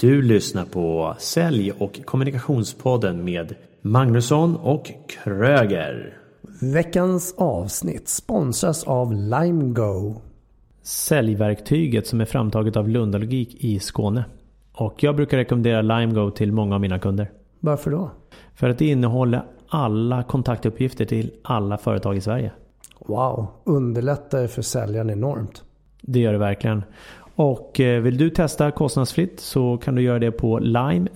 Du 0.00 0.22
lyssnar 0.22 0.64
på 0.64 1.14
Sälj 1.18 1.72
och 1.72 2.00
kommunikationspodden 2.04 3.24
med 3.24 3.54
Magnusson 3.80 4.56
och 4.56 4.92
Kröger. 5.08 6.18
Veckans 6.60 7.34
avsnitt 7.38 8.08
sponsras 8.08 8.84
av 8.84 9.12
LimeGo. 9.12 10.20
Säljverktyget 10.82 12.06
som 12.06 12.20
är 12.20 12.24
framtaget 12.24 12.76
av 12.76 12.88
Lundalogik 12.88 13.64
i 13.64 13.78
Skåne. 13.78 14.24
Och 14.72 15.02
jag 15.02 15.16
brukar 15.16 15.36
rekommendera 15.36 15.82
LimeGo 15.82 16.30
till 16.30 16.52
många 16.52 16.74
av 16.74 16.80
mina 16.80 16.98
kunder. 16.98 17.30
Varför 17.60 17.90
då? 17.90 18.10
För 18.54 18.68
att 18.68 18.78
det 18.78 18.86
innehåller 18.86 19.44
alla 19.68 20.22
kontaktuppgifter 20.22 21.04
till 21.04 21.30
alla 21.42 21.78
företag 21.78 22.16
i 22.16 22.20
Sverige. 22.20 22.52
Wow, 22.98 23.46
underlättar 23.64 24.46
för 24.46 24.62
säljaren 24.62 25.10
enormt. 25.10 25.62
Det 26.00 26.20
gör 26.20 26.32
det 26.32 26.38
verkligen. 26.38 26.82
Och 27.36 27.80
eh, 27.80 28.02
vill 28.02 28.16
du 28.16 28.30
testa 28.30 28.70
kostnadsfritt 28.70 29.40
så 29.40 29.76
kan 29.76 29.94
du 29.94 30.02
göra 30.02 30.18
det 30.18 30.32
på 30.32 30.58
lime-go.se 30.58 31.06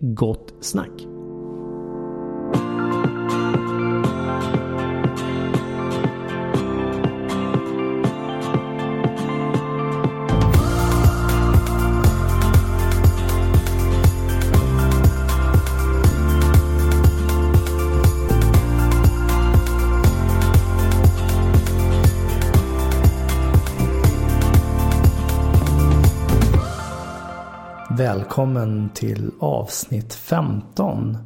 gott 0.00 0.54
snack. 0.60 1.09
Välkommen 28.30 28.90
till 28.94 29.30
avsnitt 29.38 30.14
15. 30.14 31.18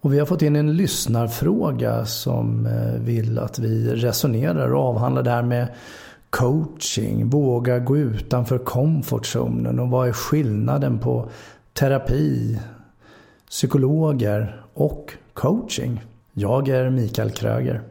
Och 0.00 0.12
vi 0.12 0.18
har 0.18 0.26
fått 0.26 0.42
in 0.42 0.56
en 0.56 0.76
lyssnarfråga 0.76 2.06
som 2.06 2.66
eh, 2.66 3.00
vill 3.00 3.38
att 3.38 3.58
vi 3.58 3.94
resonerar 3.94 4.74
och 4.74 4.84
avhandlar 4.84 5.22
det 5.22 5.30
här 5.30 5.42
med 5.42 5.68
coaching. 6.30 7.28
Våga 7.28 7.78
gå 7.78 7.96
utanför 7.96 8.58
komfortzonen 8.58 9.80
och 9.80 9.88
vad 9.88 10.08
är 10.08 10.12
skillnaden 10.12 10.98
på 10.98 11.28
terapi, 11.72 12.60
psykologer 13.50 14.62
och 14.74 15.12
coaching? 15.32 16.04
Jag 16.32 16.68
är 16.68 16.90
Mikael 16.90 17.30
Kröger. 17.30 17.82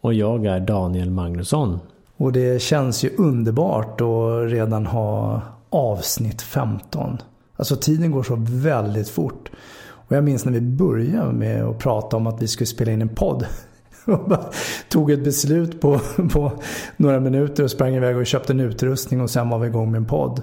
Och 0.00 0.14
jag 0.14 0.46
är 0.46 0.60
Daniel 0.60 1.10
Magnusson. 1.10 1.80
Och 2.16 2.32
det 2.32 2.62
känns 2.62 3.04
ju 3.04 3.10
underbart 3.16 4.00
att 4.00 4.50
redan 4.50 4.86
ha 4.86 5.42
avsnitt 5.70 6.42
15. 6.42 7.18
Alltså 7.60 7.76
tiden 7.76 8.10
går 8.10 8.22
så 8.22 8.36
väldigt 8.40 9.08
fort. 9.08 9.50
Och 9.82 10.16
jag 10.16 10.24
minns 10.24 10.44
när 10.44 10.52
vi 10.52 10.60
började 10.60 11.32
med 11.32 11.64
att 11.64 11.78
prata 11.78 12.16
om 12.16 12.26
att 12.26 12.42
vi 12.42 12.48
skulle 12.48 12.66
spela 12.66 12.92
in 12.92 13.02
en 13.02 13.08
podd. 13.08 13.46
Och 14.04 14.54
tog 14.88 15.10
ett 15.10 15.24
beslut 15.24 15.80
på, 15.80 16.00
på 16.32 16.52
några 16.96 17.20
minuter 17.20 17.64
och 17.64 17.70
sprang 17.70 17.94
iväg 17.94 18.16
och 18.16 18.26
köpte 18.26 18.52
en 18.52 18.60
utrustning 18.60 19.20
och 19.20 19.30
sen 19.30 19.48
var 19.48 19.58
vi 19.58 19.66
igång 19.66 19.90
med 19.90 19.98
en 19.98 20.06
podd. 20.06 20.42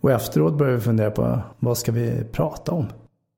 Och 0.00 0.10
efteråt 0.12 0.58
började 0.58 0.76
vi 0.76 0.82
fundera 0.82 1.10
på 1.10 1.40
vad 1.58 1.78
ska 1.78 1.92
vi 1.92 2.24
prata 2.32 2.72
om? 2.72 2.86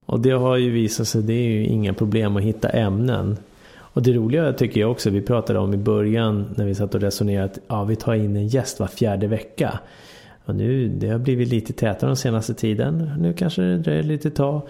Och 0.07 0.21
det 0.21 0.31
har 0.31 0.57
ju 0.57 0.71
visat 0.71 1.09
sig, 1.09 1.23
det 1.23 1.33
är 1.33 1.49
ju 1.49 1.65
inga 1.67 1.95
problem 1.95 2.37
att 2.37 2.43
hitta 2.43 2.69
ämnen. 2.69 3.37
Och 3.77 4.03
det 4.03 4.13
roliga 4.13 4.53
tycker 4.53 4.81
jag 4.81 4.91
också, 4.91 5.11
vi 5.11 5.23
pratade 5.23 5.59
om 5.59 5.75
i 5.75 5.77
början 5.77 6.55
när 6.57 6.67
vi 6.67 6.75
satt 6.75 6.95
och 6.95 7.01
resonerade 7.01 7.45
att 7.45 7.59
ja, 7.69 7.85
vi 7.85 7.97
tar 7.97 8.15
in 8.15 8.37
en 8.37 8.49
gäst 8.49 8.81
var 8.81 8.87
fjärde 8.87 9.27
vecka. 9.27 9.79
Och 10.47 10.55
nu, 10.55 10.89
det 10.89 11.09
har 11.09 11.19
blivit 11.19 11.49
lite 11.49 11.73
tätare 11.73 12.09
den 12.09 12.17
senaste 12.17 12.55
tiden. 12.55 13.13
Nu 13.19 13.33
kanske 13.33 13.63
det 13.63 13.79
dröjer 13.79 14.03
lite 14.03 14.31
tag. 14.31 14.63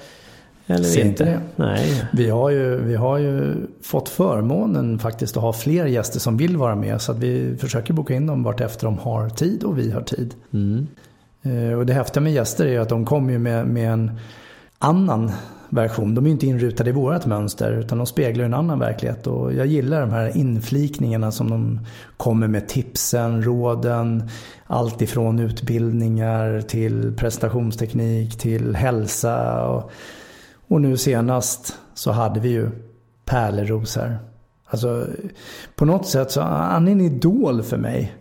Eller 0.66 0.84
Ser 0.84 1.05
inte. 1.05 1.24
det. 1.24 1.41
Nej. 1.56 2.05
Vi 2.12 2.30
har, 2.30 2.50
ju, 2.50 2.77
vi 2.77 2.94
har 2.94 3.18
ju 3.18 3.55
fått 3.83 4.08
förmånen 4.08 4.98
faktiskt 4.98 5.36
att 5.36 5.42
ha 5.42 5.52
fler 5.52 5.86
gäster 5.86 6.20
som 6.20 6.36
vill 6.36 6.56
vara 6.56 6.74
med. 6.74 7.01
Så 7.01 7.12
att 7.12 7.18
vi 7.18 7.56
försöker 7.58 7.95
boka 7.95 8.14
in 8.14 8.27
dem 8.27 8.42
vart 8.42 8.61
efter 8.61 8.84
de 8.86 8.98
har 8.98 9.28
tid 9.28 9.64
och 9.64 9.78
vi 9.78 9.90
har 9.90 10.02
tid. 10.02 10.34
Mm. 10.52 10.86
Eh, 11.42 11.78
Och 11.78 11.86
det 11.86 11.92
häftiga 11.92 12.20
med 12.22 12.33
gäster 12.33 12.67
är 12.67 12.80
att 12.80 12.89
de 12.89 13.05
kommer 13.05 13.33
ju 13.33 13.39
med, 13.39 13.67
med 13.67 13.92
en 13.92 14.11
annan 14.78 15.33
version. 15.70 16.14
De 16.14 16.24
är 16.24 16.28
ju 16.28 16.32
inte 16.32 16.46
inrutade 16.46 16.90
i 16.90 16.92
vårat 16.92 17.27
mönster 17.27 17.72
utan 17.72 17.98
de 17.98 18.06
speglar 18.06 18.44
en 18.44 18.54
annan 18.54 18.78
verklighet. 18.78 19.27
Och 19.27 19.54
jag 19.54 19.66
gillar 19.66 20.00
de 20.00 20.10
här 20.10 20.36
inflikningarna 20.36 21.32
som 21.32 21.50
de 21.50 21.80
kommer 22.16 22.48
med 22.48 22.68
tipsen, 22.68 23.42
råden. 23.42 24.28
Allt 24.66 25.02
ifrån 25.02 25.38
utbildningar 25.38 26.60
till 26.60 27.14
prestationsteknik 27.16 28.38
till 28.38 28.77
hälsa. 28.77 29.66
Och, 29.66 29.90
och 30.68 30.80
nu 30.80 30.96
senast 30.96 31.78
så 31.94 32.12
hade 32.12 32.40
vi 32.40 32.48
ju 32.48 32.70
Pärleros 33.24 33.96
här. 33.96 34.18
Alltså 34.66 35.06
på 35.77 35.84
något 35.84 36.06
sätt 36.06 36.30
så 36.30 36.40
han 36.40 36.88
är 36.88 36.92
en 36.92 37.00
idol 37.00 37.62
för 37.62 37.77
mig 37.77 38.14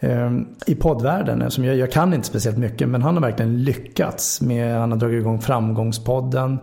eh, 0.00 0.30
I 0.66 0.74
poddvärlden. 0.74 1.50
Som 1.50 1.64
jag, 1.64 1.76
jag 1.76 1.92
kan 1.92 2.14
inte 2.14 2.26
speciellt 2.26 2.58
mycket 2.58 2.88
men 2.88 3.02
han 3.02 3.14
har 3.14 3.22
verkligen 3.22 3.62
lyckats. 3.62 4.40
Med, 4.40 4.78
han 4.80 4.92
har 4.92 4.98
dragit 4.98 5.20
igång 5.20 5.40
Framgångspodden. 5.40 6.58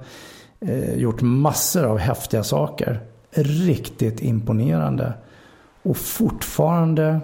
Eh, 0.59 0.93
gjort 0.93 1.21
massor 1.21 1.83
av 1.83 1.97
häftiga 1.97 2.43
saker. 2.43 2.99
Riktigt 3.67 4.21
imponerande. 4.21 5.13
Och 5.83 5.97
fortfarande 5.97 7.19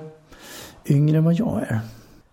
yngre 0.86 1.18
än 1.18 1.24
vad 1.24 1.34
jag 1.34 1.62
är. 1.62 1.80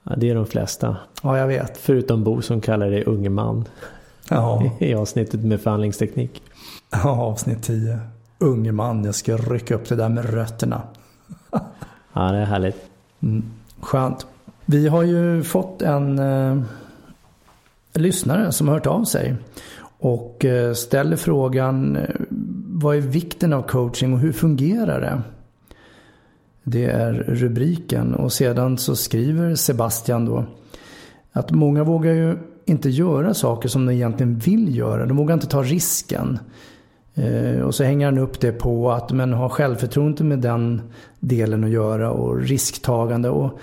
Ja, 0.02 0.14
det 0.16 0.30
är 0.30 0.34
de 0.34 0.46
flesta. 0.46 0.96
Ja, 1.22 1.38
jag 1.38 1.46
vet. 1.46 1.76
Förutom 1.78 2.24
Bo 2.24 2.42
som 2.42 2.60
kallar 2.60 2.90
dig 2.90 3.04
unge 3.04 3.30
man 3.30 3.64
Ja, 4.30 4.62
i 4.78 4.94
avsnittet 4.94 5.40
med 5.44 5.60
förhandlingsteknik. 5.60 6.42
ja 6.92 7.10
avsnitt 7.10 7.62
10. 7.62 7.98
Unge 8.38 8.72
man, 8.72 9.04
jag 9.04 9.14
ska 9.14 9.36
rycka 9.36 9.74
upp 9.74 9.88
det 9.88 9.96
där 9.96 10.08
med 10.08 10.30
rötterna. 10.34 10.82
Ja, 12.12 12.32
det 12.32 12.38
är 12.38 12.44
härligt. 12.44 12.76
Mm, 13.22 13.44
skönt. 13.80 14.26
Vi 14.66 14.88
har 14.88 15.02
ju 15.02 15.42
fått 15.42 15.82
en 15.82 16.18
eh, 16.18 16.62
lyssnare 17.94 18.52
som 18.52 18.68
har 18.68 18.74
hört 18.74 18.86
av 18.86 19.04
sig. 19.04 19.36
Och 20.00 20.44
eh, 20.44 20.72
ställer 20.72 21.16
frågan 21.16 21.96
eh, 21.96 22.14
vad 22.66 22.96
är 22.96 23.00
vikten 23.00 23.52
av 23.52 23.62
coaching 23.62 24.12
och 24.12 24.18
hur 24.18 24.32
fungerar 24.32 25.00
det? 25.00 25.22
Det 26.62 26.84
är 26.84 27.12
rubriken 27.12 28.14
och 28.14 28.32
sedan 28.32 28.78
så 28.78 28.96
skriver 28.96 29.54
Sebastian 29.54 30.24
då 30.24 30.44
att 31.32 31.50
många 31.50 31.84
vågar 31.84 32.12
ju 32.12 32.38
inte 32.64 32.90
göra 32.90 33.34
saker 33.34 33.68
som 33.68 33.86
de 33.86 33.92
egentligen 33.92 34.38
vill 34.38 34.76
göra. 34.76 35.06
De 35.06 35.16
vågar 35.16 35.34
inte 35.34 35.46
ta 35.46 35.62
risken. 35.62 36.38
Eh, 37.18 37.60
och 37.60 37.74
så 37.74 37.84
hänger 37.84 38.06
han 38.06 38.18
upp 38.18 38.40
det 38.40 38.52
på 38.52 38.90
att 38.92 39.12
men 39.12 39.32
ha 39.32 39.48
självförtroende 39.48 40.24
med 40.24 40.38
den 40.38 40.82
delen 41.20 41.64
att 41.64 41.70
göra 41.70 42.10
och 42.10 42.40
risktagande. 42.40 43.28
Och 43.28 43.58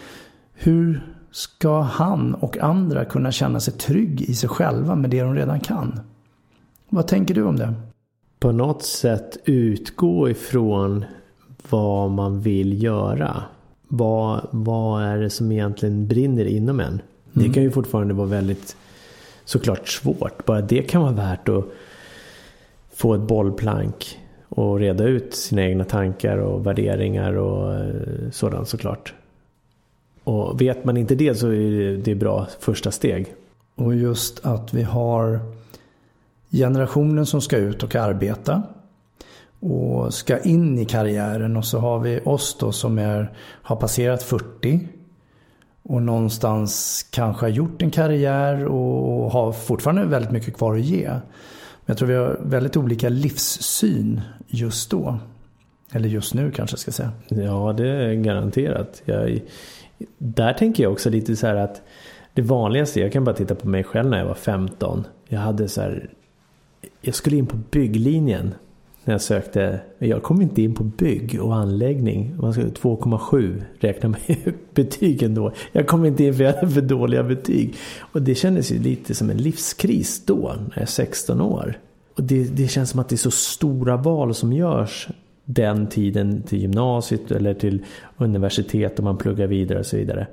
hur 0.53 1.01
ska 1.31 1.81
han 1.81 2.33
och 2.33 2.57
andra 2.57 3.05
kunna 3.05 3.31
känna 3.31 3.59
sig 3.59 3.73
trygg 3.73 4.21
i 4.21 4.33
sig 4.33 4.49
själva 4.49 4.95
med 4.95 5.09
det 5.09 5.21
de 5.21 5.35
redan 5.35 5.59
kan? 5.59 5.99
Vad 6.89 7.07
tänker 7.07 7.33
du 7.33 7.43
om 7.43 7.55
det? 7.55 7.73
På 8.39 8.51
något 8.51 8.83
sätt 8.83 9.37
utgå 9.45 10.29
ifrån 10.29 11.05
vad 11.69 12.11
man 12.11 12.41
vill 12.41 12.83
göra. 12.83 13.43
Vad, 13.87 14.47
vad 14.51 15.03
är 15.03 15.17
det 15.17 15.29
som 15.29 15.51
egentligen 15.51 16.07
brinner 16.07 16.45
inom 16.45 16.79
en? 16.79 17.01
Det 17.33 17.49
kan 17.49 17.63
ju 17.63 17.71
fortfarande 17.71 18.13
vara 18.13 18.27
väldigt 18.27 18.75
såklart 19.45 19.87
svårt. 19.87 20.45
Bara 20.45 20.61
det 20.61 20.81
kan 20.81 21.01
vara 21.01 21.11
värt 21.11 21.49
att 21.49 21.65
få 22.95 23.13
ett 23.13 23.21
bollplank 23.21 24.19
och 24.49 24.79
reda 24.79 25.03
ut 25.03 25.35
sina 25.35 25.63
egna 25.63 25.83
tankar 25.83 26.37
och 26.37 26.65
värderingar 26.65 27.33
och 27.37 27.73
eh, 27.73 28.31
sådant 28.31 28.67
såklart. 28.67 29.13
Och 30.23 30.61
vet 30.61 30.85
man 30.85 30.97
inte 30.97 31.15
det 31.15 31.35
så 31.35 31.47
är 31.47 31.97
det 31.97 32.15
bra 32.15 32.47
första 32.59 32.91
steg. 32.91 33.33
Och 33.75 33.95
just 33.95 34.45
att 34.45 34.73
vi 34.73 34.83
har 34.83 35.39
generationen 36.51 37.25
som 37.25 37.41
ska 37.41 37.57
ut 37.57 37.83
och 37.83 37.95
arbeta 37.95 38.63
och 39.59 40.13
ska 40.13 40.39
in 40.39 40.79
i 40.79 40.85
karriären 40.85 41.57
och 41.57 41.65
så 41.65 41.79
har 41.79 41.99
vi 41.99 42.19
oss 42.25 42.57
då 42.59 42.71
som 42.71 42.97
är, 42.97 43.31
har 43.61 43.75
passerat 43.75 44.23
40 44.23 44.87
och 45.83 46.01
någonstans 46.01 47.03
kanske 47.11 47.45
har 47.45 47.49
gjort 47.49 47.81
en 47.81 47.91
karriär 47.91 48.65
och 48.65 49.31
har 49.31 49.51
fortfarande 49.51 50.05
väldigt 50.05 50.31
mycket 50.31 50.57
kvar 50.57 50.75
att 50.75 50.81
ge. 50.81 51.11
Men 51.85 51.93
jag 51.93 51.97
tror 51.97 52.07
vi 52.07 52.15
har 52.15 52.39
väldigt 52.43 52.77
olika 52.77 53.09
livssyn 53.09 54.21
just 54.47 54.91
då. 54.91 55.19
Eller 55.91 56.09
just 56.09 56.33
nu 56.33 56.51
kanske 56.51 56.73
jag 56.73 56.79
ska 56.79 56.91
säga. 56.91 57.11
Ja, 57.27 57.73
det 57.77 57.89
är 57.89 58.13
garanterat. 58.13 59.01
Jag, 59.05 59.41
där 60.17 60.53
tänker 60.53 60.83
jag 60.83 60.91
också 60.91 61.09
lite 61.09 61.35
så 61.35 61.47
här 61.47 61.55
att 61.55 61.81
det 62.33 62.41
vanligaste, 62.41 62.99
jag 62.99 63.11
kan 63.11 63.23
bara 63.23 63.35
titta 63.35 63.55
på 63.55 63.67
mig 63.67 63.83
själv 63.83 64.09
när 64.09 64.17
jag 64.17 64.25
var 64.25 64.33
15. 64.33 65.07
Jag 65.27 65.39
hade 65.39 65.67
så 65.67 65.81
här, 65.81 66.09
jag 67.01 67.15
skulle 67.15 67.37
in 67.37 67.45
på 67.45 67.57
bygglinjen 67.71 68.53
när 69.05 69.13
jag 69.13 69.21
sökte. 69.21 69.79
Jag 69.99 70.23
kom 70.23 70.41
inte 70.41 70.61
in 70.61 70.73
på 70.73 70.83
bygg 70.83 71.39
och 71.41 71.55
anläggning. 71.55 72.35
2,7 72.37 73.63
räkna 73.79 74.09
med 74.09 74.53
betygen 74.73 75.35
då. 75.35 75.51
Jag 75.71 75.87
kom 75.87 76.05
inte 76.05 76.23
in 76.23 76.35
för 76.35 76.43
jag 76.43 76.53
hade 76.53 76.69
för 76.71 76.81
dåliga 76.81 77.23
betyg. 77.23 77.75
Och 77.99 78.21
det 78.21 78.35
kändes 78.35 78.71
ju 78.71 78.79
lite 78.79 79.15
som 79.15 79.29
en 79.29 79.37
livskris 79.37 80.25
då, 80.25 80.55
när 80.59 80.71
jag 80.73 80.81
är 80.81 80.85
16 80.85 81.41
år. 81.41 81.79
Och 82.15 82.23
det, 82.23 82.43
det 82.43 82.67
känns 82.67 82.89
som 82.89 82.99
att 82.99 83.09
det 83.09 83.15
är 83.15 83.17
så 83.17 83.31
stora 83.31 83.97
val 83.97 84.33
som 84.33 84.53
görs 84.53 85.07
den 85.45 85.87
tiden 85.87 86.41
till 86.41 86.61
gymnasiet 86.61 87.31
eller 87.31 87.53
till 87.53 87.85
universitet 88.17 88.97
och 88.97 89.03
man 89.03 89.17
pluggar 89.17 89.47
vidare 89.47 89.79
och 89.79 89.85
så 89.85 89.97
vidare. 89.97 90.27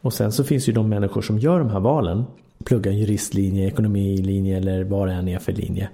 Och 0.00 0.12
sen 0.12 0.32
så 0.32 0.44
finns 0.44 0.68
ju 0.68 0.72
de 0.72 0.88
människor 0.88 1.22
som 1.22 1.38
gör 1.38 1.58
de 1.58 1.70
här 1.70 1.80
valen. 1.80 2.24
Pluggar 2.64 2.92
juristlinje, 2.92 3.66
ekonomilinje 3.66 4.56
eller 4.56 4.84
vad 4.84 5.08
det 5.08 5.14
än 5.14 5.28
är 5.28 5.38
för 5.38 5.52
linje. 5.52 5.88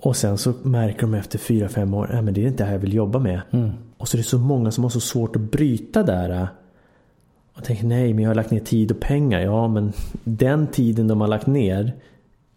Och 0.00 0.16
sen 0.16 0.38
så 0.38 0.52
märker 0.62 1.00
de 1.00 1.14
efter 1.14 1.38
fyra 1.38 1.68
fem 1.68 1.94
år, 1.94 2.10
att 2.10 2.34
det 2.34 2.44
är 2.44 2.46
inte 2.46 2.62
det 2.62 2.66
här 2.66 2.72
jag 2.72 2.80
vill 2.80 2.94
jobba 2.94 3.18
med. 3.18 3.40
Mm. 3.50 3.70
Och 3.96 4.08
så 4.08 4.16
är 4.16 4.18
det 4.18 4.24
så 4.24 4.38
många 4.38 4.70
som 4.70 4.84
har 4.84 4.90
så 4.90 5.00
svårt 5.00 5.36
att 5.36 5.42
bryta 5.42 6.02
där. 6.02 6.48
Och 7.56 7.64
tänker 7.64 7.86
nej, 7.86 8.14
men 8.14 8.24
jag 8.24 8.30
har 8.30 8.34
lagt 8.34 8.50
ner 8.50 8.60
tid 8.60 8.90
och 8.90 9.00
pengar. 9.00 9.40
Ja, 9.40 9.68
men 9.68 9.92
den 10.24 10.66
tiden 10.66 11.08
de 11.08 11.20
har 11.20 11.28
lagt 11.28 11.46
ner 11.46 11.92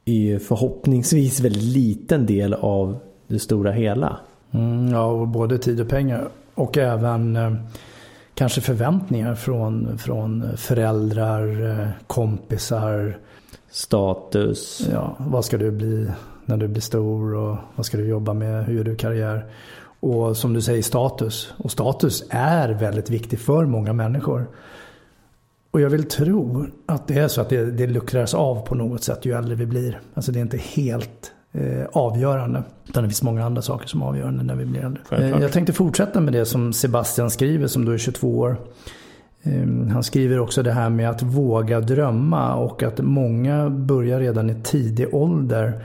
är 0.06 0.14
ju 0.14 0.40
förhoppningsvis 0.40 1.40
väldigt 1.40 1.64
liten 1.64 2.26
del 2.26 2.54
av 2.54 3.00
det 3.28 3.40
stora 3.40 3.72
hela. 3.72 4.18
Mm, 4.52 4.88
ja, 4.88 5.06
och 5.06 5.28
både 5.28 5.58
tid 5.58 5.82
och 5.82 5.90
pengar. 5.90 6.30
Och 6.56 6.78
även 6.78 7.36
eh, 7.36 7.54
kanske 8.34 8.62
förväntningar 8.62 9.36
från, 9.36 9.98
från 9.98 10.58
föräldrar, 10.58 11.70
eh, 11.70 11.88
kompisar. 12.08 13.18
Status. 13.70 14.88
Ja, 14.92 15.16
vad 15.20 15.46
ska 15.46 15.58
du 15.58 15.72
bli 15.72 16.08
när 16.52 16.58
du 16.58 16.68
blir 16.68 16.82
stor 16.82 17.36
och 17.36 17.58
vad 17.76 17.86
ska 17.86 17.98
du 17.98 18.08
jobba 18.08 18.34
med, 18.34 18.66
hur 18.66 18.74
gör 18.76 18.84
du 18.84 18.96
karriär? 18.96 19.46
Och 20.00 20.38
som 20.38 20.54
du 20.54 20.62
säger 20.62 20.82
status. 20.82 21.54
Och 21.58 21.72
status 21.72 22.24
är 22.30 22.70
väldigt 22.70 23.10
viktig 23.10 23.40
för 23.40 23.66
många 23.66 23.94
människor. 23.94 24.48
Och 25.72 25.82
jag 25.82 25.90
vill 25.90 26.04
tro 26.04 26.66
att 26.86 27.08
det 27.08 27.18
är 27.18 27.28
så 27.28 27.42
att 27.42 27.50
det, 27.50 27.66
det 27.66 27.88
luckras 27.88 28.34
av 28.34 28.66
på 28.66 28.76
något 28.76 29.04
sätt 29.04 29.26
ju 29.26 29.34
äldre 29.34 29.56
vi 29.56 29.66
blir. 29.66 30.00
Alltså 30.14 30.32
det 30.32 30.40
är 30.40 30.42
inte 30.42 30.58
helt 30.58 31.32
eh, 31.52 31.86
avgörande. 31.94 32.64
Utan 32.88 33.04
det 33.04 33.10
finns 33.10 33.24
många 33.24 33.46
andra 33.46 33.62
saker 33.62 33.88
som 33.88 34.02
är 34.02 34.06
avgörande 34.06 34.44
när 34.44 34.56
vi 34.56 34.66
blir 34.66 34.82
äldre. 34.82 35.02
Eh, 35.12 35.42
jag 35.42 35.52
tänkte 35.52 35.74
fortsätta 35.74 36.20
med 36.20 36.34
det 36.34 36.46
som 36.46 36.74
Sebastian 36.74 37.30
skriver 37.30 37.68
som 37.68 37.86
då 37.86 37.92
är 37.92 37.98
22 37.98 38.40
år. 38.40 38.58
Eh, 39.44 39.92
han 39.92 40.04
skriver 40.04 40.40
också 40.40 40.64
det 40.64 40.72
här 40.72 40.90
med 40.90 41.10
att 41.10 41.22
våga 41.22 41.80
drömma 41.80 42.56
och 42.56 42.84
att 42.84 43.00
många 43.00 43.70
börjar 43.70 44.20
redan 44.20 44.50
i 44.50 44.62
tidig 44.64 45.16
ålder 45.16 45.84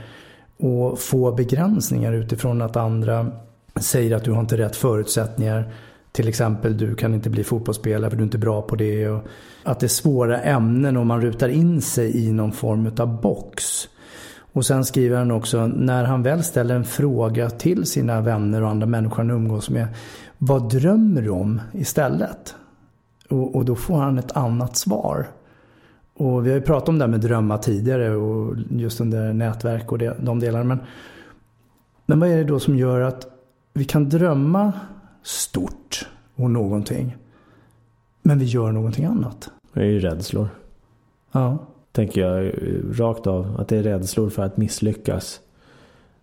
och 0.57 0.99
få 0.99 1.31
begränsningar 1.31 2.13
utifrån 2.13 2.61
att 2.61 2.75
andra 2.75 3.31
säger 3.75 4.15
att 4.15 4.23
du 4.23 4.31
har 4.31 4.39
inte 4.39 4.57
rätt 4.57 4.75
förutsättningar. 4.75 5.73
Till 6.11 6.27
exempel 6.27 6.77
du 6.77 6.95
kan 6.95 7.13
inte 7.13 7.29
bli 7.29 7.43
fotbollsspelare 7.43 8.09
för 8.09 8.17
du 8.17 8.23
är 8.23 8.25
inte 8.25 8.37
bra 8.37 8.61
på 8.61 8.75
det. 8.75 9.09
Och 9.09 9.23
att 9.63 9.79
det 9.79 9.85
är 9.85 9.87
svåra 9.87 10.41
ämnen 10.41 10.97
och 10.97 11.05
man 11.05 11.21
rutar 11.21 11.49
in 11.49 11.81
sig 11.81 12.27
i 12.27 12.31
någon 12.31 12.51
form 12.51 12.91
av 12.99 13.21
box. 13.21 13.87
Och 14.53 14.65
sen 14.65 14.85
skriver 14.85 15.17
han 15.17 15.31
också, 15.31 15.67
när 15.67 16.03
han 16.03 16.23
väl 16.23 16.43
ställer 16.43 16.75
en 16.75 16.85
fråga 16.85 17.49
till 17.49 17.85
sina 17.85 18.21
vänner 18.21 18.63
och 18.63 18.69
andra 18.69 18.87
människor 18.87 19.17
han 19.17 19.31
umgås 19.31 19.69
med. 19.69 19.87
Vad 20.37 20.69
drömmer 20.69 21.21
du 21.21 21.29
om 21.29 21.61
istället? 21.73 22.55
Och, 23.29 23.55
och 23.55 23.65
då 23.65 23.75
får 23.75 23.97
han 23.97 24.19
ett 24.19 24.37
annat 24.37 24.77
svar. 24.77 25.27
Och 26.17 26.45
vi 26.45 26.49
har 26.49 26.57
ju 26.57 26.61
pratat 26.61 26.89
om 26.89 26.97
det 26.97 27.03
här 27.03 27.11
med 27.11 27.21
drömmar 27.21 27.57
tidigare 27.57 28.15
och 28.15 28.55
just 28.69 29.01
under 29.01 29.33
nätverk 29.33 29.91
och 29.91 29.97
det, 29.97 30.17
de 30.19 30.39
delarna. 30.39 30.63
Men, 30.63 30.79
men 32.05 32.19
vad 32.19 32.29
är 32.29 32.37
det 32.37 32.43
då 32.43 32.59
som 32.59 32.77
gör 32.77 33.01
att 33.01 33.27
vi 33.73 33.85
kan 33.85 34.09
drömma 34.09 34.73
stort 35.23 36.07
och 36.35 36.51
någonting. 36.51 37.17
Men 38.21 38.39
vi 38.39 38.45
gör 38.45 38.71
någonting 38.71 39.05
annat? 39.05 39.49
Det 39.73 39.79
är 39.79 39.85
ju 39.85 39.99
rädslor. 39.99 40.47
Ja. 41.31 41.57
Tänker 41.91 42.21
jag 42.21 42.53
rakt 42.99 43.27
av. 43.27 43.55
Att 43.59 43.67
det 43.67 43.77
är 43.77 43.83
rädslor 43.83 44.29
för 44.29 44.43
att 44.43 44.57
misslyckas. 44.57 45.39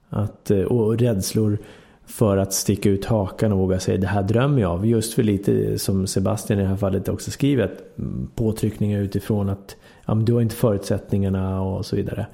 Att, 0.09 0.51
eh, 0.51 0.61
och 0.61 0.99
rädslor 0.99 1.59
för 2.07 2.37
att 2.37 2.53
sticka 2.53 2.89
ut 2.89 3.05
hakan 3.05 3.53
och 3.53 3.59
våga 3.59 3.81
säga 3.81 3.99
det 3.99 4.07
här 4.07 4.23
drömmer 4.23 4.61
jag 4.61 4.71
av. 4.71 4.87
Just 4.87 5.15
för 5.15 5.23
lite 5.23 5.79
som 5.79 6.07
Sebastian 6.07 6.59
i 6.59 6.63
det 6.63 6.69
här 6.69 6.77
fallet 6.77 7.09
också 7.09 7.31
skriver 7.31 7.65
att 7.65 7.99
mm, 7.99 8.31
Påtryckningar 8.35 9.01
utifrån 9.01 9.49
att 9.49 9.77
ja, 10.07 10.15
men 10.15 10.25
du 10.25 10.33
har 10.33 10.41
inte 10.41 10.55
förutsättningarna 10.55 11.63
och 11.63 11.87
så 11.87 11.97
vidare. 11.97 12.27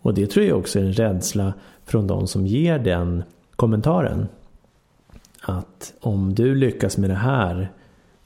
Och 0.00 0.14
det 0.14 0.26
tror 0.26 0.46
jag 0.46 0.58
också 0.58 0.78
är 0.78 0.82
en 0.82 0.92
rädsla 0.92 1.54
från 1.84 2.06
de 2.06 2.26
som 2.26 2.46
ger 2.46 2.78
den 2.78 3.22
kommentaren. 3.56 4.28
Att 5.42 5.94
om 6.00 6.34
du 6.34 6.54
lyckas 6.54 6.98
med 6.98 7.10
det 7.10 7.16
här, 7.16 7.72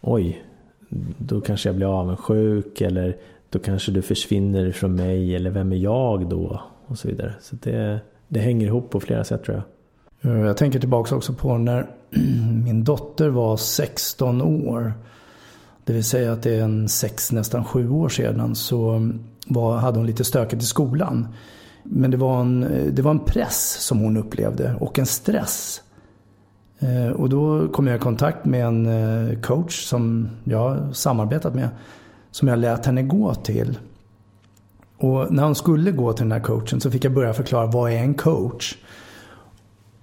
oj, 0.00 0.44
då 1.18 1.40
kanske 1.40 1.68
jag 1.68 1.76
blir 1.76 2.00
avundsjuk 2.00 2.80
eller 2.80 3.16
då 3.50 3.58
kanske 3.58 3.92
du 3.92 4.02
försvinner 4.02 4.72
från 4.72 4.94
mig 4.94 5.36
eller 5.36 5.50
vem 5.50 5.72
är 5.72 5.76
jag 5.76 6.28
då? 6.28 6.60
Och 6.86 6.98
så 6.98 7.08
vidare. 7.08 7.34
Så 7.40 7.56
det, 7.62 8.00
det 8.28 8.40
hänger 8.40 8.66
ihop 8.66 8.90
på 8.90 9.00
flera 9.00 9.24
sätt 9.24 9.44
tror 9.44 9.56
jag. 9.56 9.64
Eh, 10.22 10.40
jag 10.40 10.56
tänker 10.56 10.78
tillbaka 10.78 11.16
också 11.16 11.32
på 11.32 11.58
när 11.58 11.86
min 12.64 12.84
dotter 12.84 13.28
var 13.28 13.56
16 13.56 14.42
år. 14.42 14.92
Det 15.84 15.92
vill 15.92 16.04
säga 16.04 16.32
att 16.32 16.42
det 16.42 16.54
är 16.54 16.62
en 16.62 16.88
sex, 16.88 17.32
nästan 17.32 17.64
sju 17.64 17.90
år 17.90 18.08
sedan. 18.08 18.54
Så 18.54 19.10
var, 19.46 19.76
hade 19.76 19.98
hon 19.98 20.06
lite 20.06 20.24
stökigt 20.24 20.62
i 20.62 20.66
skolan. 20.66 21.28
Men 21.82 22.10
det 22.10 22.16
var, 22.16 22.40
en, 22.40 22.62
eh, 22.62 22.92
det 22.92 23.02
var 23.02 23.10
en 23.10 23.24
press 23.24 23.76
som 23.80 23.98
hon 23.98 24.16
upplevde 24.16 24.74
och 24.80 24.98
en 24.98 25.06
stress. 25.06 25.82
Eh, 26.78 27.12
och 27.12 27.28
då 27.28 27.68
kom 27.68 27.86
jag 27.86 27.96
i 27.96 28.00
kontakt 28.00 28.44
med 28.44 28.66
en 28.66 29.42
coach 29.42 29.84
som 29.84 30.28
jag 30.44 30.96
samarbetat 30.96 31.54
med. 31.54 31.68
Som 32.30 32.48
jag 32.48 32.58
lät 32.58 32.86
henne 32.86 33.02
gå 33.02 33.34
till. 33.34 33.78
Och 34.98 35.32
när 35.32 35.44
hon 35.44 35.54
skulle 35.54 35.90
gå 35.90 36.12
till 36.12 36.24
den 36.24 36.32
här 36.32 36.40
coachen 36.40 36.80
så 36.80 36.90
fick 36.90 37.04
jag 37.04 37.12
börja 37.12 37.32
förklara 37.32 37.66
vad 37.66 37.92
är 37.92 37.96
en 37.96 38.14
coach? 38.14 38.76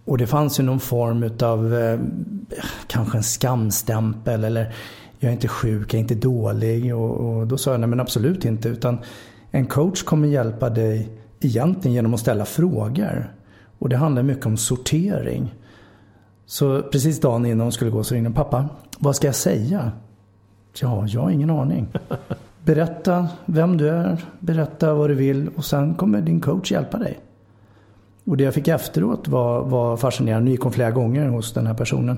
Och 0.10 0.18
det 0.18 0.28
fanns 0.28 0.60
ju 0.60 0.64
någon 0.64 0.80
form 0.80 1.24
utav 1.24 1.76
eh, 1.76 2.00
kanske 2.88 3.18
en 3.18 3.24
skamstämpel 3.24 4.44
eller 4.44 4.74
jag 5.20 5.30
är 5.30 5.34
inte 5.34 5.48
sjuk, 5.48 5.94
jag 5.94 5.98
är 5.98 6.02
inte 6.02 6.16
dålig. 6.16 6.96
Och, 6.96 7.12
och 7.12 7.48
då 7.48 7.58
sa 7.58 7.72
jag 7.72 7.80
nej 7.80 7.90
men 7.90 8.00
absolut 8.00 8.46
inte. 8.46 8.70
Utan 8.70 8.98
en 9.52 9.66
coach 9.66 10.04
kommer 10.04 10.28
hjälpa 10.28 10.70
dig 10.70 11.10
egentligen 11.40 11.96
genom 11.96 12.14
att 12.14 12.20
ställa 12.20 12.46
frågor. 12.46 13.34
Och 13.80 13.90
det 13.90 13.98
handlar 13.98 14.24
mycket 14.24 14.46
om 14.46 14.58
sortering. 14.58 15.56
Så 16.46 16.82
precis 16.82 17.20
dagen 17.20 17.46
innan 17.46 17.60
hon 17.60 17.72
skulle 17.72 17.92
gå 17.92 18.04
så 18.04 18.16
ringde 18.16 18.32
pappa, 18.32 18.70
vad 19.00 19.16
ska 19.16 19.28
jag 19.28 19.36
säga? 19.36 19.92
Ja, 20.82 21.08
jag 21.08 21.22
har 21.22 21.30
ingen 21.30 21.50
aning. 21.50 21.88
Berätta 22.66 23.28
vem 23.46 23.78
du 23.78 23.90
är, 23.90 24.26
berätta 24.40 24.94
vad 24.94 25.10
du 25.10 25.14
vill 25.14 25.50
och 25.56 25.66
sen 25.66 25.96
kommer 25.96 26.22
din 26.22 26.42
coach 26.42 26.72
hjälpa 26.72 26.98
dig. 26.98 27.20
Och 28.30 28.38
det 28.38 28.44
jag 28.44 28.54
fick 28.54 28.68
efteråt 28.68 29.28
var, 29.28 29.64
var 29.64 29.98
fascinerande. 29.98 30.52
Jag 30.52 30.60
kom 30.60 30.72
flera 30.72 30.92
gånger 30.92 31.28
hos 31.28 31.54
den 31.54 31.68
här 31.68 31.74
personen. 31.74 32.18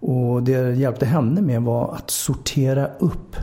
Och 0.00 0.42
det 0.42 0.52
jag 0.52 0.74
hjälpte 0.74 1.06
henne 1.06 1.40
med 1.40 1.62
var 1.62 1.94
att 1.94 2.10
sortera 2.10 2.90
upp. 2.98 3.36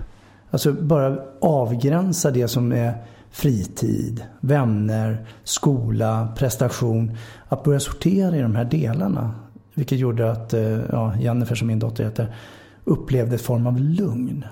Alltså 0.52 0.74
bara 0.74 1.20
avgränsa 1.42 2.32
det 2.32 2.48
som 2.48 2.72
är 2.72 2.94
fritid, 3.32 4.24
vänner, 4.40 5.26
skola, 5.44 6.28
prestation. 6.38 7.12
Att 7.48 7.64
börja 7.64 7.80
sortera 7.80 8.38
i 8.38 8.42
de 8.42 8.56
här 8.56 8.66
delarna. 8.66 9.32
Vilket 9.74 9.98
gjorde 9.98 10.32
att 10.32 10.54
eh, 10.54 10.80
ja, 10.92 11.14
Jennifer, 11.20 11.56
som 11.56 11.68
min 11.68 11.80
dotter 11.80 12.04
heter, 12.04 12.36
upplevde 12.84 13.36
en 13.36 13.40
form 13.40 13.68
av 13.68 13.80
lugn. 13.80 14.46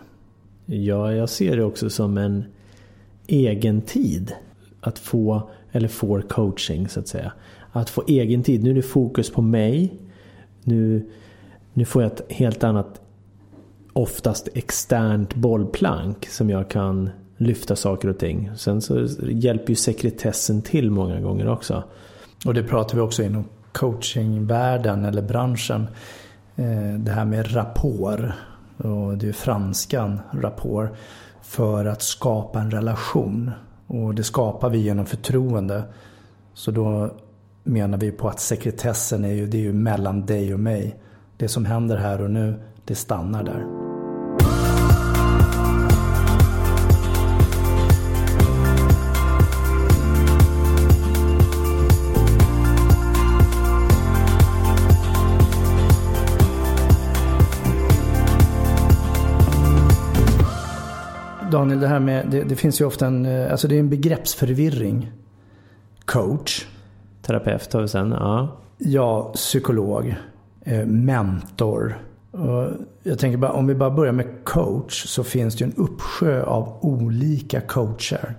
Ja, 0.66 1.12
jag 1.12 1.30
ser 1.30 1.58
det 1.58 1.64
också 1.64 1.90
som 1.90 2.18
en 2.18 2.46
egen 3.28 3.82
tid. 3.82 4.34
Att 4.82 5.00
få, 5.00 5.50
eller 5.72 5.88
får 5.88 6.22
coaching 6.22 6.88
så 6.88 7.00
att 7.00 7.08
säga. 7.08 7.32
Att 7.72 7.90
få 7.90 8.04
egen 8.08 8.44
tid. 8.44 8.64
Nu 8.64 8.70
är 8.70 8.74
det 8.74 8.82
fokus 8.82 9.32
på 9.32 9.42
mig. 9.42 9.94
Nu, 10.64 11.10
nu 11.74 11.86
får 11.86 12.04
jag 12.04 12.12
ett 12.12 12.32
helt 12.32 12.64
annat, 12.64 13.02
oftast 13.94 14.50
externt 14.54 15.36
bollplank 15.36 16.28
som 16.30 16.50
jag 16.50 16.70
kan 16.70 17.10
lyfta 17.38 17.76
saker 17.76 18.08
och 18.08 18.18
ting. 18.18 18.52
Sen 18.56 18.82
så 18.82 19.08
hjälper 19.22 19.70
ju 19.70 19.76
sekretessen 19.76 20.62
till 20.62 20.92
många 20.92 21.20
gånger 21.20 21.48
också. 21.48 21.84
Och 22.46 22.54
det 22.54 22.64
pratar 22.64 22.96
vi 22.96 23.02
också 23.02 23.24
inom 23.24 23.46
coachingvärlden 23.72 25.06
eller 25.06 25.22
branschen. 25.22 25.88
Eh, 26.56 27.00
det 27.00 27.12
här 27.12 27.26
med 27.26 27.56
rapport. 27.56 28.20
Och 28.78 29.18
det 29.18 29.28
är 29.28 29.34
franskan 29.34 30.20
rapport. 30.32 30.90
För 31.42 31.86
att 31.86 32.02
skapa 32.02 32.60
en 32.60 32.72
relation. 32.72 33.52
Och 33.88 34.16
det 34.16 34.24
skapar 34.24 34.70
vi 34.70 34.78
genom 34.78 35.06
förtroende. 35.06 35.84
Så 36.54 36.72
då 36.72 37.10
menar 37.64 37.98
vi 37.98 38.12
på 38.12 38.30
att 38.30 38.40
sekretessen 38.40 39.26
är 39.26 39.34
ju, 39.34 39.48
det 39.48 39.58
är 39.58 39.62
ju 39.62 39.74
mellan 39.74 40.26
dig 40.26 40.54
och 40.54 40.60
mig. 40.60 40.96
Det 41.38 41.48
som 41.48 41.66
händer 41.66 41.98
här 41.98 42.22
och 42.22 42.32
nu, 42.32 42.60
det 42.86 42.96
stannar 42.96 43.44
där. 43.44 43.87
Daniel, 61.78 61.80
det 61.80 61.88
här 61.88 62.00
med, 62.00 62.28
det, 62.32 62.44
det 62.44 62.56
finns 62.56 62.82
ju 62.82 62.86
ofta 62.86 63.08
en, 63.08 63.26
eh, 63.26 63.52
alltså 63.52 63.68
det 63.68 63.76
är 63.76 63.80
en 63.80 63.90
begreppsförvirring. 63.90 65.12
Coach. 66.06 66.66
Terapeut 67.22 67.74
har 67.74 67.82
vi 67.82 67.88
sen, 67.88 68.12
ja. 68.12 68.58
Ja, 68.78 69.32
psykolog. 69.36 70.16
Eh, 70.62 70.86
mentor. 70.86 72.02
Och 72.32 72.70
jag 73.04 73.20
tänker 73.20 73.38
bara, 73.38 73.52
om 73.52 73.68
vi 73.68 73.76
bara 73.76 73.92
börjar 73.92 74.14
med 74.14 74.28
coach 74.44 75.06
så 75.06 75.24
finns 75.24 75.56
det 75.56 75.66
ju 75.66 75.72
en 75.72 75.78
uppsjö 75.78 76.44
av 76.44 76.78
olika 76.82 77.62
coacher. 77.62 78.36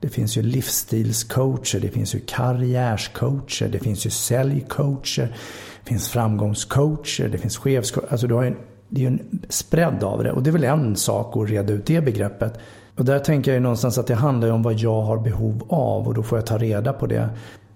Det 0.00 0.08
finns 0.08 0.36
ju 0.36 0.42
livsstilscoacher, 0.42 1.80
det 1.80 1.88
finns 1.88 2.14
ju 2.14 2.20
karriärscoacher, 2.20 3.68
det 3.68 3.78
finns 3.78 4.06
ju 4.06 4.10
säljcoacher, 4.10 5.36
det 5.84 5.88
finns 5.88 6.08
framgångscoacher, 6.08 7.28
det 7.28 7.38
finns 7.38 7.56
chefscoacher. 7.56 8.08
Alltså 8.10 8.26
du 8.26 8.34
har 8.34 8.44
en, 8.44 8.56
det 8.88 9.00
är 9.00 9.02
ju 9.02 9.06
en 9.06 9.42
spread 9.48 10.04
av 10.04 10.24
det 10.24 10.32
och 10.32 10.42
det 10.42 10.50
är 10.50 10.52
väl 10.52 10.64
en 10.64 10.96
sak 10.96 11.36
att 11.36 11.50
reda 11.50 11.72
ut 11.72 11.86
det 11.86 12.00
begreppet. 12.00 12.58
Och 12.96 13.04
där 13.04 13.18
tänker 13.18 13.50
jag 13.50 13.56
ju 13.56 13.62
någonstans 13.62 13.98
att 13.98 14.06
det 14.06 14.14
handlar 14.14 14.50
om 14.50 14.62
vad 14.62 14.74
jag 14.74 15.02
har 15.02 15.18
behov 15.18 15.66
av 15.68 16.06
och 16.06 16.14
då 16.14 16.22
får 16.22 16.38
jag 16.38 16.46
ta 16.46 16.58
reda 16.58 16.92
på 16.92 17.06
det. 17.06 17.28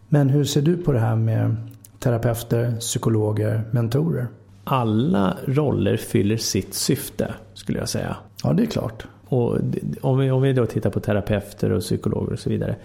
Men 0.09 0.29
hur 0.29 0.45
ser 0.45 0.63
du 0.63 0.77
på 0.77 0.93
det 0.93 0.99
här 0.99 1.17
med 1.17 1.57
terapeuter, 1.99 2.77
psykologer, 2.81 3.63
mentorer? 3.71 4.27
Alla 4.65 5.37
roller 5.47 5.97
fyller 5.97 6.37
sitt 6.37 6.75
syfte, 6.75 7.35
skulle 7.55 7.79
jag 7.79 7.89
säga. 7.89 8.17
Ja, 8.45 8.53
det 8.53 8.63
är 8.63 8.67
klart. 8.67 9.07
Och 9.29 9.59
om 10.01 10.19
vi, 10.19 10.31
om 10.31 10.43
vi 10.43 10.53
då 10.53 10.67
tittar 10.67 10.91
på 10.91 11.01
terapeuter 11.01 11.73
och 11.73 11.81
psykologer 11.81 12.33
och 12.33 12.39
så 12.39 12.51
vidare. 12.51 12.77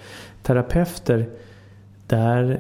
Terapeuter, 0.44 1.30
där 2.08 2.60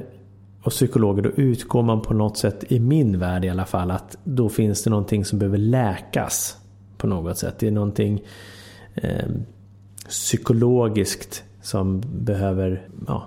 och 0.65 0.71
psykologer, 0.71 1.21
då 1.21 1.29
utgår 1.29 1.83
man 1.83 2.01
på 2.01 2.13
något 2.13 2.37
sätt, 2.37 2.63
i 2.67 2.79
min 2.79 3.19
värld 3.19 3.45
i 3.45 3.49
alla 3.49 3.65
fall, 3.65 3.91
att 3.91 4.17
då 4.23 4.49
finns 4.49 4.83
det 4.83 4.89
någonting 4.89 5.25
som 5.25 5.39
behöver 5.39 5.57
läkas 5.57 6.57
på 6.97 7.07
något 7.07 7.37
sätt. 7.37 7.59
Det 7.59 7.67
är 7.67 7.71
någonting 7.71 8.23
eh, 8.95 9.25
psykologiskt 10.09 11.43
som 11.61 12.01
behöver 12.01 12.87
ja, 13.07 13.25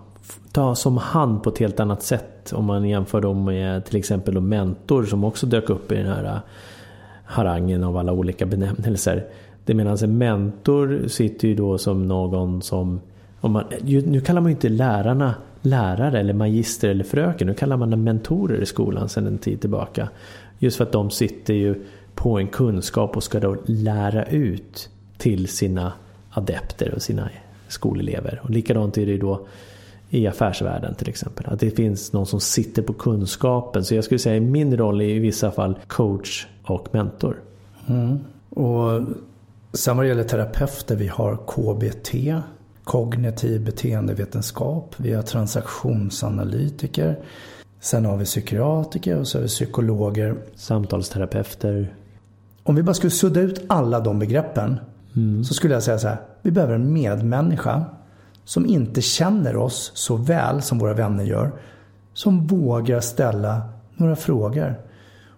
tas 0.52 0.86
om 0.86 0.96
hand 0.96 1.42
på 1.42 1.50
ett 1.50 1.58
helt 1.58 1.80
annat 1.80 2.02
sätt. 2.02 2.52
Om 2.52 2.64
man 2.64 2.88
jämför 2.88 3.20
dem 3.20 3.44
med 3.44 3.84
till 3.84 3.96
exempel 3.96 4.34
då 4.34 4.40
mentor 4.40 5.04
som 5.04 5.24
också 5.24 5.46
dök 5.46 5.70
upp 5.70 5.92
i 5.92 5.94
den 5.94 6.06
här 6.06 6.24
eh, 6.24 6.38
harangen 7.24 7.84
av 7.84 7.96
alla 7.96 8.12
olika 8.12 8.46
benämnelser. 8.46 9.26
Det 9.64 9.74
medan 9.74 9.98
en 10.02 10.18
mentor 10.18 11.04
sitter 11.08 11.48
ju 11.48 11.54
då 11.54 11.78
som 11.78 12.08
någon 12.08 12.62
som 12.62 13.00
om 13.40 13.52
man, 13.52 13.64
nu 13.84 14.20
kallar 14.20 14.40
man 14.40 14.50
ju 14.50 14.54
inte 14.54 14.68
lärarna 14.68 15.34
lärare 15.62 16.20
eller 16.20 16.34
magister 16.34 16.88
eller 16.88 17.04
fröken. 17.04 17.46
Nu 17.46 17.54
kallar 17.54 17.76
man 17.76 17.90
dem 17.90 18.04
mentorer 18.04 18.62
i 18.62 18.66
skolan 18.66 19.08
sedan 19.08 19.26
en 19.26 19.38
tid 19.38 19.60
tillbaka. 19.60 20.08
Just 20.58 20.76
för 20.76 20.84
att 20.84 20.92
de 20.92 21.10
sitter 21.10 21.54
ju 21.54 21.84
på 22.14 22.38
en 22.38 22.48
kunskap 22.48 23.16
och 23.16 23.22
ska 23.22 23.40
då 23.40 23.56
lära 23.66 24.24
ut 24.24 24.90
till 25.18 25.48
sina 25.48 25.92
adepter 26.30 26.94
och 26.94 27.02
sina 27.02 27.30
skolelever. 27.68 28.40
Och 28.42 28.50
likadant 28.50 28.98
är 28.98 29.06
det 29.06 29.12
ju 29.12 29.18
då 29.18 29.46
i 30.10 30.26
affärsvärlden 30.26 30.94
till 30.94 31.08
exempel. 31.08 31.46
Att 31.48 31.60
det 31.60 31.70
finns 31.70 32.12
någon 32.12 32.26
som 32.26 32.40
sitter 32.40 32.82
på 32.82 32.92
kunskapen. 32.92 33.84
Så 33.84 33.94
jag 33.94 34.04
skulle 34.04 34.18
säga 34.18 34.40
min 34.40 34.76
roll 34.76 35.00
är 35.00 35.04
i 35.04 35.18
vissa 35.18 35.50
fall 35.50 35.78
coach 35.86 36.46
och 36.62 36.88
mentor. 36.92 37.36
Mm. 37.86 38.18
Och 38.50 39.02
sen 39.72 39.96
vad 39.96 40.06
det 40.06 40.08
gäller 40.08 40.24
terapeuter, 40.24 40.96
vi 40.96 41.06
har 41.06 41.36
KBT, 41.36 42.14
kognitiv 42.88 43.64
beteendevetenskap, 43.64 44.94
vi 44.96 45.14
har 45.14 45.22
transaktionsanalytiker. 45.22 47.18
Sen 47.80 48.04
har 48.04 48.16
vi 48.16 48.24
psykiatriker 48.24 49.18
och 49.18 49.28
så 49.28 49.38
har 49.38 49.42
vi 49.42 49.48
psykologer. 49.48 50.36
Samtalsterapeuter. 50.54 51.94
Om 52.62 52.74
vi 52.74 52.82
bara 52.82 52.94
skulle 52.94 53.10
sudda 53.10 53.40
ut 53.40 53.64
alla 53.66 54.00
de 54.00 54.18
begreppen 54.18 54.80
mm. 55.16 55.44
så 55.44 55.54
skulle 55.54 55.74
jag 55.74 55.82
säga 55.82 55.98
så 55.98 56.08
här. 56.08 56.20
Vi 56.42 56.50
behöver 56.50 56.74
en 56.74 56.92
medmänniska 56.92 57.84
som 58.44 58.66
inte 58.66 59.02
känner 59.02 59.56
oss 59.56 59.92
så 59.94 60.16
väl 60.16 60.62
som 60.62 60.78
våra 60.78 60.94
vänner 60.94 61.24
gör. 61.24 61.52
Som 62.14 62.46
vågar 62.46 63.00
ställa 63.00 63.62
några 63.96 64.16
frågor. 64.16 64.80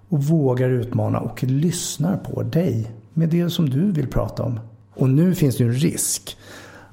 Och 0.09 0.25
vågar 0.25 0.69
utmana 0.69 1.19
och 1.19 1.43
lyssnar 1.43 2.17
på 2.17 2.43
dig 2.43 2.91
med 3.15 3.29
det 3.29 3.51
som 3.51 3.71
du 3.71 3.93
vill 3.93 4.09
prata 4.09 4.43
om. 4.43 4.61
Och 4.95 5.09
nu 5.09 5.35
finns 5.35 5.57
det 5.57 5.65
ju 5.65 5.71
en 5.71 5.77
risk 5.77 6.37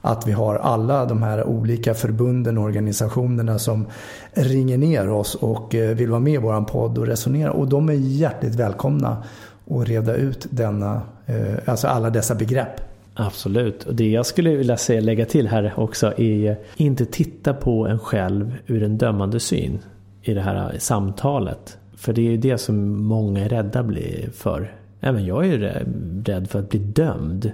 att 0.01 0.27
vi 0.27 0.31
har 0.31 0.55
alla 0.55 1.05
de 1.05 1.23
här 1.23 1.43
olika 1.43 1.93
förbunden 1.93 2.57
och 2.57 2.63
organisationerna 2.63 3.59
som 3.59 3.87
ringer 4.33 4.77
ner 4.77 5.09
oss 5.09 5.35
och 5.35 5.75
eh, 5.75 5.95
vill 5.95 6.09
vara 6.09 6.19
med 6.19 6.33
i 6.33 6.37
våran 6.37 6.65
podd 6.65 6.97
och 6.97 7.07
resonera. 7.07 7.51
Och 7.51 7.67
de 7.67 7.89
är 7.89 7.93
hjärtligt 7.93 8.55
välkomna 8.55 9.23
att 9.69 9.87
reda 9.87 10.15
ut 10.15 10.47
denna, 10.49 11.01
eh, 11.25 11.55
alltså 11.65 11.87
alla 11.87 12.09
dessa 12.09 12.35
begrepp. 12.35 12.81
Absolut. 13.13 13.83
Och 13.83 13.95
det 13.95 14.09
jag 14.09 14.25
skulle 14.25 14.55
vilja 14.55 14.77
säga, 14.77 15.01
lägga 15.01 15.25
till 15.25 15.47
här 15.47 15.73
också 15.77 16.13
är 16.17 16.57
inte 16.75 17.05
titta 17.05 17.53
på 17.53 17.87
en 17.87 17.99
själv 17.99 18.53
ur 18.67 18.83
en 18.83 18.97
dömande 18.97 19.39
syn 19.39 19.79
i 20.21 20.33
det 20.33 20.41
här 20.41 20.75
samtalet. 20.79 21.77
För 21.95 22.13
det 22.13 22.21
är 22.21 22.31
ju 22.31 22.37
det 22.37 22.57
som 22.57 23.03
många 23.03 23.45
är 23.45 23.49
rädda 23.49 23.85
för. 24.33 24.75
Även 25.01 25.25
jag 25.25 25.47
är 25.47 25.85
rädd 26.25 26.49
för 26.49 26.59
att 26.59 26.69
bli 26.69 26.79
dömd. 26.79 27.51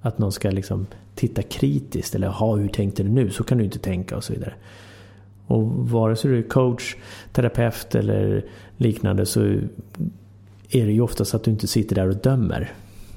Att 0.00 0.18
någon 0.18 0.32
ska 0.32 0.50
liksom 0.50 0.86
titta 1.14 1.42
kritiskt 1.42 2.14
eller 2.14 2.28
ha 2.28 2.56
hur 2.56 2.68
tänkte 2.68 3.02
du 3.02 3.08
nu? 3.08 3.30
Så 3.30 3.44
kan 3.44 3.58
du 3.58 3.64
inte 3.64 3.78
tänka 3.78 4.16
och 4.16 4.24
så 4.24 4.32
vidare. 4.32 4.54
Och 5.46 5.64
vare 5.90 6.16
sig 6.16 6.30
du 6.30 6.38
är 6.38 6.42
coach, 6.42 6.96
terapeut 7.32 7.94
eller 7.94 8.44
liknande 8.76 9.26
så 9.26 9.40
är 10.70 10.86
det 10.86 10.92
ju 10.92 11.00
oftast 11.00 11.34
att 11.34 11.44
du 11.44 11.50
inte 11.50 11.66
sitter 11.66 11.94
där 11.94 12.08
och 12.08 12.16
dömer. 12.16 12.72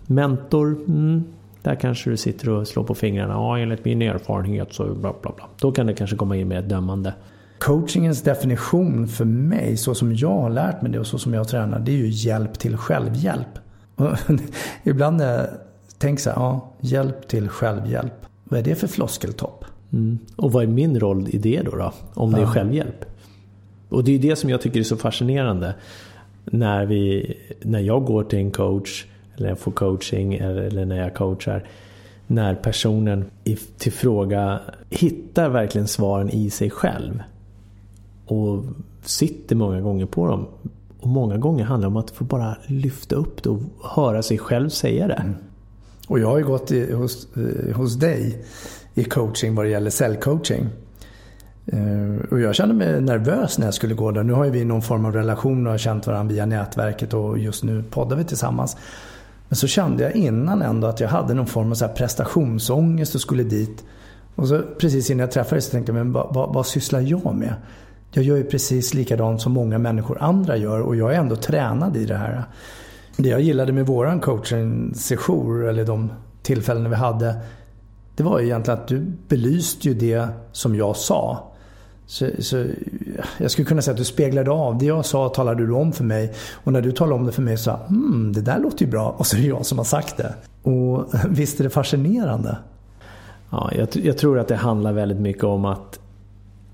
Mentor, 0.07 0.67
mm, 0.87 1.23
där 1.61 1.75
kanske 1.75 2.09
du 2.09 2.17
sitter 2.17 2.49
och 2.49 2.67
slår 2.67 2.83
på 2.83 2.95
fingrarna. 2.95 3.33
Ja, 3.33 3.57
enligt 3.57 3.85
min 3.85 4.01
erfarenhet 4.01 4.73
så 4.73 4.83
bla 4.83 5.13
bla 5.21 5.31
bla. 5.35 5.45
Då 5.59 5.71
kan 5.71 5.87
det 5.87 5.93
kanske 5.93 6.15
komma 6.15 6.35
in 6.35 6.47
med 6.47 6.59
ett 6.59 6.69
dömande. 6.69 7.13
Coachingens 7.59 8.21
definition 8.21 9.07
för 9.07 9.25
mig, 9.25 9.77
så 9.77 9.95
som 9.95 10.15
jag 10.15 10.41
har 10.41 10.49
lärt 10.49 10.81
mig 10.81 10.91
det 10.91 10.99
och 10.99 11.07
så 11.07 11.17
som 11.17 11.33
jag 11.33 11.47
tränar, 11.47 11.79
det 11.79 11.91
är 11.91 11.97
ju 11.97 12.09
hjälp 12.09 12.59
till 12.59 12.77
självhjälp. 12.77 13.59
ibland 14.83 15.17
när 15.17 15.49
tänker 16.01 16.23
så 16.23 16.29
här, 16.29 16.37
ja, 16.37 16.71
hjälp 16.79 17.27
till 17.27 17.49
självhjälp. 17.49 18.13
Vad 18.43 18.59
är 18.59 18.63
det 18.63 18.75
för 18.75 18.87
floskeltopp? 18.87 19.65
Mm. 19.93 20.19
Och 20.35 20.51
vad 20.51 20.63
är 20.63 20.67
min 20.67 20.99
roll 20.99 21.27
i 21.29 21.37
det 21.37 21.61
då? 21.61 21.75
då 21.75 21.93
om 22.13 22.31
det 22.31 22.39
ja. 22.39 22.47
är 22.47 22.51
självhjälp? 22.51 23.05
Och 23.89 24.03
det 24.03 24.15
är 24.15 24.19
det 24.19 24.35
som 24.35 24.49
jag 24.49 24.61
tycker 24.61 24.79
är 24.79 24.83
så 24.83 24.97
fascinerande. 24.97 25.75
När, 26.45 26.85
vi, 26.85 27.33
när 27.61 27.79
jag 27.79 28.05
går 28.05 28.23
till 28.23 28.39
en 28.39 28.51
coach 28.51 29.05
eller 29.37 29.49
jag 29.49 29.59
får 29.59 29.71
coaching 29.71 30.33
eller 30.33 30.85
när 30.85 30.97
jag 30.97 31.13
coachar. 31.13 31.67
När 32.27 32.55
personen 32.55 33.25
till 33.77 33.91
fråga 33.91 34.59
hittar 34.89 35.49
verkligen 35.49 35.87
svaren 35.87 36.29
i 36.29 36.49
sig 36.49 36.69
själv. 36.69 37.23
Och 38.25 38.63
sitter 39.03 39.55
många 39.55 39.81
gånger 39.81 40.05
på 40.05 40.27
dem. 40.27 40.47
Och 40.99 41.07
många 41.07 41.37
gånger 41.37 41.63
handlar 41.63 41.89
det 41.89 41.95
om 41.95 41.97
att 41.97 42.11
få 42.11 42.23
bara 42.23 42.57
lyfta 42.67 43.15
upp 43.15 43.43
det 43.43 43.49
och 43.49 43.59
höra 43.83 44.21
sig 44.21 44.37
själv 44.37 44.69
säga 44.69 45.07
det. 45.07 45.13
Mm. 45.13 45.35
Och 46.11 46.19
jag 46.19 46.27
har 46.27 46.37
ju 46.37 46.45
gått 46.45 46.71
i, 46.71 46.93
hos, 46.93 47.27
eh, 47.37 47.75
hos 47.75 47.95
dig 47.95 48.45
i 48.93 49.03
coaching 49.03 49.55
vad 49.55 49.65
det 49.65 49.69
gäller 49.69 49.89
cellcoaching. 49.89 50.69
Eh, 51.65 52.31
och 52.31 52.39
jag 52.39 52.55
kände 52.55 52.73
mig 52.73 53.01
nervös 53.01 53.57
när 53.57 53.67
jag 53.67 53.73
skulle 53.73 53.95
gå 53.95 54.11
där. 54.11 54.23
Nu 54.23 54.33
har 54.33 54.45
ju 54.45 54.51
vi 54.51 54.65
någon 54.65 54.81
form 54.81 55.05
av 55.05 55.13
relation 55.13 55.65
och 55.67 55.71
har 55.71 55.77
känt 55.77 56.07
varandra 56.07 56.33
via 56.33 56.45
nätverket 56.45 57.13
och 57.13 57.39
just 57.39 57.63
nu 57.63 57.83
poddar 57.89 58.17
vi 58.17 58.23
tillsammans. 58.23 58.77
Men 59.47 59.55
så 59.55 59.67
kände 59.67 60.03
jag 60.03 60.15
innan 60.15 60.61
ändå 60.61 60.87
att 60.87 60.99
jag 60.99 61.07
hade 61.07 61.33
någon 61.33 61.47
form 61.47 61.71
av 61.71 61.75
så 61.75 61.85
här 61.85 61.93
prestationsångest 61.93 63.15
och 63.15 63.21
skulle 63.21 63.43
dit. 63.43 63.83
Och 64.35 64.47
så 64.47 64.61
precis 64.79 65.09
innan 65.09 65.19
jag 65.19 65.31
träffade 65.31 65.55
dig 65.55 65.61
så 65.61 65.71
tänkte 65.71 65.91
jag, 65.91 65.97
men 65.97 66.11
vad, 66.11 66.33
vad, 66.33 66.53
vad 66.53 66.65
sysslar 66.65 66.99
jag 66.99 67.35
med? 67.35 67.53
Jag 68.11 68.23
gör 68.23 68.37
ju 68.37 68.43
precis 68.43 68.93
likadant 68.93 69.41
som 69.41 69.51
många 69.51 69.77
människor 69.77 70.17
andra 70.21 70.57
gör 70.57 70.79
och 70.79 70.95
jag 70.95 71.13
är 71.13 71.19
ändå 71.19 71.35
tränad 71.35 71.97
i 71.97 72.05
det 72.05 72.17
här. 72.17 72.45
Det 73.17 73.29
jag 73.29 73.41
gillade 73.41 73.73
med 73.73 73.85
våran 73.85 74.19
coaching-session, 74.19 75.69
eller 75.69 75.85
de 75.85 76.11
tillfällen 76.41 76.89
vi 76.89 76.95
hade, 76.95 77.35
det 78.15 78.23
var 78.23 78.39
ju 78.39 78.45
egentligen 78.45 78.79
att 78.79 78.87
du 78.87 79.05
belyste 79.27 79.87
ju 79.87 79.93
det 79.93 80.27
som 80.51 80.75
jag 80.75 80.95
sa. 80.95 81.51
Så, 82.05 82.29
så, 82.39 82.65
jag 83.37 83.51
skulle 83.51 83.65
kunna 83.65 83.81
säga 83.81 83.91
att 83.91 83.97
du 83.97 84.05
speglade 84.05 84.51
av. 84.51 84.77
Det 84.77 84.85
jag 84.85 85.05
sa 85.05 85.29
talade 85.29 85.65
du 85.65 85.73
om 85.73 85.91
för 85.91 86.03
mig. 86.03 86.33
Och 86.53 86.73
när 86.73 86.81
du 86.81 86.91
talade 86.91 87.15
om 87.15 87.25
det 87.25 87.31
för 87.31 87.41
mig 87.41 87.57
så 87.57 87.63
sa 87.63 87.79
mm, 87.89 88.33
det 88.33 88.41
där 88.41 88.59
låter 88.59 88.85
ju 88.85 88.91
bra. 88.91 89.09
Och 89.09 89.27
så 89.27 89.37
är 89.37 89.41
det 89.41 89.47
jag 89.47 89.65
som 89.65 89.77
har 89.77 89.85
sagt 89.85 90.17
det. 90.17 90.33
Och 90.69 91.05
visst 91.29 91.59
är 91.59 91.63
det 91.63 91.69
fascinerande? 91.69 92.57
Ja, 93.49 93.71
jag, 93.75 93.87
jag 93.93 94.17
tror 94.17 94.39
att 94.39 94.47
det 94.47 94.55
handlar 94.55 94.93
väldigt 94.93 95.19
mycket 95.19 95.43
om 95.43 95.65
att 95.65 95.99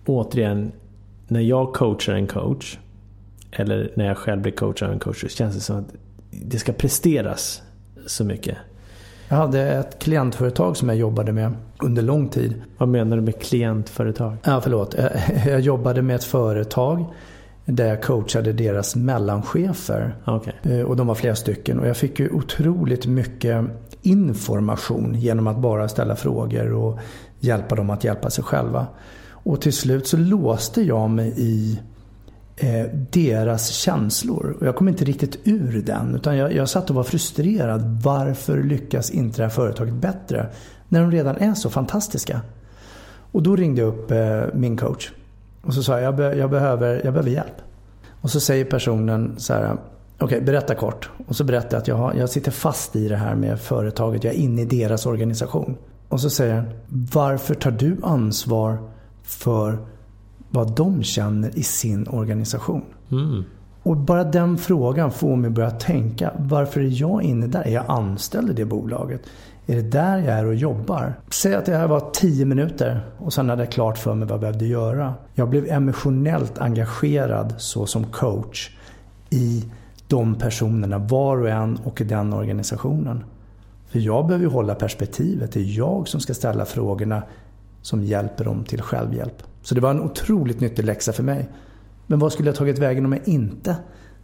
återigen, 0.06 0.72
när 1.28 1.42
jag 1.42 1.74
coachar 1.74 2.14
en 2.14 2.28
coach 2.28 2.78
eller 3.52 3.92
när 3.96 4.06
jag 4.06 4.18
själv 4.18 4.42
blir 4.42 4.52
coachad 4.52 4.88
av 4.88 4.94
en 4.94 5.00
coach 5.00 5.22
så 5.22 5.28
känns 5.28 5.56
det 5.56 5.62
som 5.62 5.78
att 5.78 5.94
det 6.46 6.60
ska 6.60 6.74
presteras 6.74 7.62
så 8.06 8.24
mycket. 8.24 8.58
Jag 9.30 9.38
hade 9.38 9.62
ett 9.62 10.00
klientföretag 10.00 10.78
som 10.78 10.90
jag 10.90 10.98
jobbade 10.98 11.32
med 11.32 11.54
under 11.80 12.02
lång 12.02 12.30
tid. 12.30 12.62
Vad 12.78 12.90
menar 12.90 13.18
du 13.18 13.24
med 13.24 13.42
klientföretag? 13.42 14.38
Ja, 14.44 14.62
förlåt. 14.62 14.96
Jag 15.46 15.60
jobbade 15.60 16.02
med 16.02 16.16
ett 16.16 16.24
företag 16.24 17.06
där 17.66 17.88
jag 17.88 18.04
coachade 18.04 18.54
deras 18.54 18.96
mellanchefer. 18.96 20.16
Okay. 20.26 20.54
Eh, 20.64 20.82
och 20.82 20.96
de 20.96 21.08
var 21.08 21.16
flera 21.16 21.36
stycken. 21.36 21.80
Och 21.80 21.88
jag 21.88 21.98
fick 21.98 22.20
ju 22.20 22.30
otroligt 22.30 23.06
mycket 23.06 23.66
information 24.02 25.16
genom 25.16 25.48
att 25.48 25.58
bara 25.58 25.88
ställa 25.88 26.16
frågor 26.16 26.74
och 26.74 27.00
hjälpa 27.40 27.76
dem 27.76 27.90
att 27.90 28.04
hjälpa 28.04 28.30
sig 28.30 28.44
själva. 28.44 28.88
Och 29.30 29.62
till 29.62 29.74
slut 29.74 30.08
så 30.08 30.18
låste 30.18 30.82
jag 30.82 31.10
mig 31.10 31.34
i 31.38 31.80
eh, 32.58 32.86
deras 33.12 33.70
känslor. 33.70 34.56
Och 34.60 34.68
jag 34.68 34.76
kom 34.76 34.88
inte 34.88 35.06
riktigt 35.06 35.40
ur 35.44 35.82
den. 35.82 36.16
Utan 36.16 36.38
jag, 36.38 36.54
jag 36.54 36.70
satt 36.70 36.90
och 36.90 36.96
var 36.96 37.04
frustrerad. 37.04 38.02
Varför 38.04 38.64
lyckas 38.64 39.10
inte 39.10 39.38
det 39.38 39.44
här 39.44 39.50
företaget 39.50 39.94
bättre? 39.94 40.50
När 40.90 41.02
de 41.02 41.12
redan 41.12 41.38
är 41.38 41.54
så 41.54 41.70
fantastiska. 41.70 42.42
Och 43.32 43.44
då 43.44 43.56
ringde 43.56 43.82
jag 43.82 43.88
upp 43.88 44.12
eh, 44.12 44.42
min 44.54 44.78
coach. 44.78 45.12
Och 45.62 45.74
så 45.74 45.84
sa 45.84 45.94
jag, 45.94 46.04
jag, 46.04 46.16
be, 46.16 46.36
jag, 46.36 46.50
behöver, 46.50 47.02
jag 47.04 47.14
behöver 47.14 47.30
hjälp. 47.30 47.62
Och 48.22 48.30
så 48.30 48.40
säger 48.40 48.66
personen 48.66 49.36
så 49.38 49.54
här. 49.54 49.72
Okej, 50.20 50.26
okay, 50.26 50.42
berätta 50.42 50.76
kort. 50.76 51.10
Och 51.28 51.36
så 51.36 51.44
berättar 51.44 51.72
jag 51.72 51.82
att 51.82 51.88
jag, 51.88 51.96
har, 51.96 52.14
jag 52.14 52.30
sitter 52.30 52.52
fast 52.52 52.96
i 52.96 53.08
det 53.08 53.16
här 53.16 53.36
med 53.36 53.60
företaget. 53.60 54.24
Jag 54.24 54.34
är 54.34 54.38
inne 54.38 54.62
i 54.62 54.66
deras 54.66 55.06
organisation. 55.06 55.78
Och 56.10 56.22
så 56.22 56.30
säger 56.30 56.56
han, 56.56 56.66
varför 57.14 57.56
tar 57.56 57.72
du 57.72 57.98
ansvar 58.04 58.78
för 59.24 59.78
vad 60.50 60.76
de 60.76 61.04
känner 61.04 61.58
i 61.58 61.64
sin 61.64 62.08
organisation? 62.08 62.84
Mm. 63.12 63.44
Och 63.84 63.98
bara 63.98 64.24
den 64.24 64.58
frågan 64.58 65.12
får 65.12 65.36
mig 65.36 65.50
börja 65.50 65.72
tänka, 65.72 66.32
varför 66.38 66.82
är 66.82 67.02
jag 67.02 67.24
inne 67.24 67.48
där? 67.48 67.62
Är 67.68 67.74
jag 67.74 67.86
anställd 67.88 68.50
i 68.50 68.54
det 68.54 68.66
bolaget? 68.66 69.22
Är 69.66 69.76
det 69.76 69.92
där 69.92 70.18
jag 70.18 70.28
är 70.28 70.46
och 70.46 70.56
jobbar? 70.56 71.14
Säg 71.30 71.56
att 71.56 71.66
det 71.66 71.76
här 71.76 71.88
var 71.88 72.10
tio 72.14 72.46
minuter 72.46 73.06
och 73.18 73.34
sen 73.34 73.50
hade 73.50 73.64
jag 73.64 73.72
klart 73.72 73.98
för 73.98 74.16
mig 74.16 74.28
vad 74.28 74.34
jag 74.34 74.42
behövde 74.42 74.66
göra. 74.66 75.14
Jag 75.34 75.50
blev 75.50 75.68
emotionellt 75.68 76.58
engagerad 76.58 77.54
så 77.58 77.86
som 77.86 78.04
coach 78.04 78.70
i 79.30 79.66
de 80.08 80.36
personerna, 80.36 80.98
var 80.98 81.38
och 81.42 81.50
en 81.50 81.78
och 81.78 82.02
i 82.02 82.04
den 82.04 82.34
organisationen. 82.34 83.24
För 83.88 84.00
jag 84.00 84.28
behöver 84.28 84.46
ju 84.46 84.52
hålla 84.52 84.76
perspektivet. 84.76 85.52
Det 85.52 85.60
är 85.60 85.78
jag 85.78 86.08
som 86.08 86.20
ska 86.20 86.34
ställa 86.34 86.66
frågorna 86.66 87.24
som 87.82 88.04
hjälper 88.04 88.46
dem 88.46 88.64
till 88.64 88.82
självhjälp. 88.82 89.44
Så 89.68 89.76
det 89.76 89.82
var 89.82 89.92
en 89.92 90.02
otroligt 90.02 90.60
nyttig 90.60 90.86
läxa 90.86 91.14
för 91.14 91.24
mig. 91.24 91.50
Men 92.06 92.20
vad 92.20 92.32
skulle 92.32 92.50
jag 92.50 92.56
tagit 92.56 92.80
vägen 92.80 93.06
om 93.06 93.14
jag 93.14 93.28
inte 93.28 93.76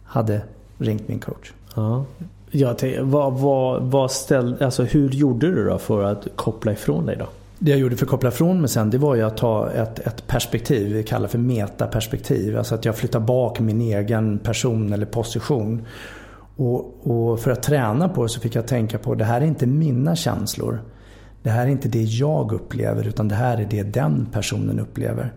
hade 0.04 0.42
ringt 0.78 1.08
min 1.08 1.18
coach? 1.18 1.52
Ja. 1.74 2.04
Jag 2.50 2.78
tänkte, 2.78 3.02
vad, 3.02 3.32
vad, 3.32 3.82
vad 3.82 4.10
ställ, 4.10 4.62
alltså 4.62 4.82
hur 4.82 5.10
gjorde 5.10 5.54
du 5.54 5.64
då 5.64 5.78
för 5.78 6.04
att 6.04 6.28
koppla 6.36 6.72
ifrån 6.72 7.06
dig 7.06 7.16
då? 7.16 7.26
Det 7.58 7.70
jag 7.70 7.80
gjorde 7.80 7.96
för 7.96 8.04
att 8.04 8.10
koppla 8.10 8.28
ifrån 8.28 8.60
mig 8.60 8.68
sen 8.68 8.90
det 8.90 8.98
var 8.98 9.14
ju 9.14 9.22
att 9.22 9.36
ta 9.36 9.70
ett, 9.70 9.98
ett 9.98 10.26
perspektiv, 10.26 10.92
vi 10.92 11.02
kallar 11.02 11.28
för 11.28 11.38
metaperspektiv. 11.38 12.58
Alltså 12.58 12.74
att 12.74 12.84
jag 12.84 12.96
flyttar 12.96 13.20
bak 13.20 13.60
min 13.60 13.80
egen 13.80 14.38
person 14.38 14.92
eller 14.92 15.06
position. 15.06 15.82
Och, 16.56 17.06
och, 17.06 17.40
för 17.40 17.50
att 17.50 17.62
träna 17.62 18.08
på 18.08 18.22
det 18.22 18.28
så 18.28 18.40
fick 18.40 18.54
jag 18.54 18.66
tänka 18.66 18.98
på 18.98 19.14
det 19.14 19.24
här 19.24 19.40
är 19.40 19.44
inte 19.44 19.66
mina 19.66 20.16
känslor. 20.16 20.80
Det 21.44 21.50
här 21.50 21.66
är 21.66 21.70
inte 21.70 21.88
det 21.88 22.02
jag 22.02 22.52
upplever 22.52 23.08
utan 23.08 23.28
det 23.28 23.34
här 23.34 23.58
är 23.58 23.66
det 23.70 23.82
den 23.82 24.26
personen 24.32 24.80
upplever. 24.80 25.32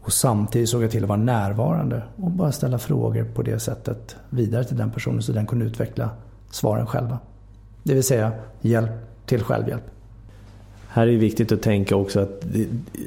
Och 0.00 0.12
samtidigt 0.12 0.68
såg 0.68 0.82
jag 0.82 0.90
till 0.90 1.02
att 1.02 1.08
vara 1.08 1.18
närvarande 1.18 2.02
och 2.16 2.30
bara 2.30 2.52
ställa 2.52 2.78
frågor 2.78 3.24
på 3.24 3.42
det 3.42 3.58
sättet 3.58 4.16
vidare 4.30 4.64
till 4.64 4.76
den 4.76 4.90
personen 4.90 5.22
så 5.22 5.32
den 5.32 5.46
kunde 5.46 5.64
utveckla 5.64 6.10
svaren 6.50 6.86
själva. 6.86 7.18
Det 7.82 7.94
vill 7.94 8.04
säga 8.04 8.32
hjälp 8.60 8.90
till 9.26 9.42
självhjälp. 9.42 9.82
Här 10.88 11.06
är 11.06 11.12
det 11.12 11.18
viktigt 11.18 11.52
att 11.52 11.62
tänka 11.62 11.96
också 11.96 12.20
att 12.20 12.44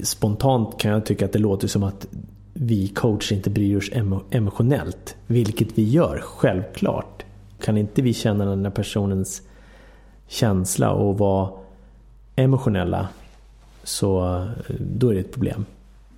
spontant 0.03 0.79
kan 0.79 0.91
jag 0.91 1.05
tycka 1.05 1.25
att 1.25 1.33
det 1.33 1.39
låter 1.39 1.67
som 1.67 1.83
att 1.83 2.07
vi 2.53 2.87
coacher 2.87 3.35
inte 3.35 3.49
bryr 3.49 3.77
oss 3.77 3.89
emotionellt. 4.31 5.15
Vilket 5.27 5.77
vi 5.77 5.83
gör, 5.83 6.21
självklart. 6.23 7.25
Kan 7.61 7.77
inte 7.77 8.01
vi 8.01 8.13
känna 8.13 8.45
den 8.45 8.65
här 8.65 8.71
personens 8.71 9.41
känsla 10.27 10.91
och 10.91 11.17
vara 11.17 11.58
emotionella 12.43 13.07
så 13.83 14.35
eh, 14.35 14.75
då 14.79 15.09
är 15.09 15.13
det 15.13 15.19
ett 15.19 15.33
problem. 15.33 15.65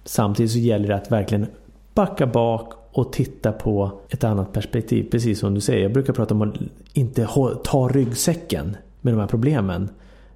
Samtidigt 0.03 0.51
så 0.51 0.57
gäller 0.57 0.87
det 0.87 0.95
att 0.95 1.11
verkligen 1.11 1.45
backa 1.93 2.27
bak 2.27 2.73
och 2.91 3.13
titta 3.13 3.51
på 3.51 3.91
ett 4.09 4.23
annat 4.23 4.53
perspektiv. 4.53 5.07
Precis 5.11 5.39
som 5.39 5.53
du 5.53 5.61
säger, 5.61 5.83
jag 5.83 5.93
brukar 5.93 6.13
prata 6.13 6.33
om 6.33 6.41
att 6.41 6.55
inte 6.93 7.27
ta 7.63 7.87
ryggsäcken 7.87 8.77
med 9.01 9.13
de 9.13 9.19
här 9.19 9.27
problemen. 9.27 9.89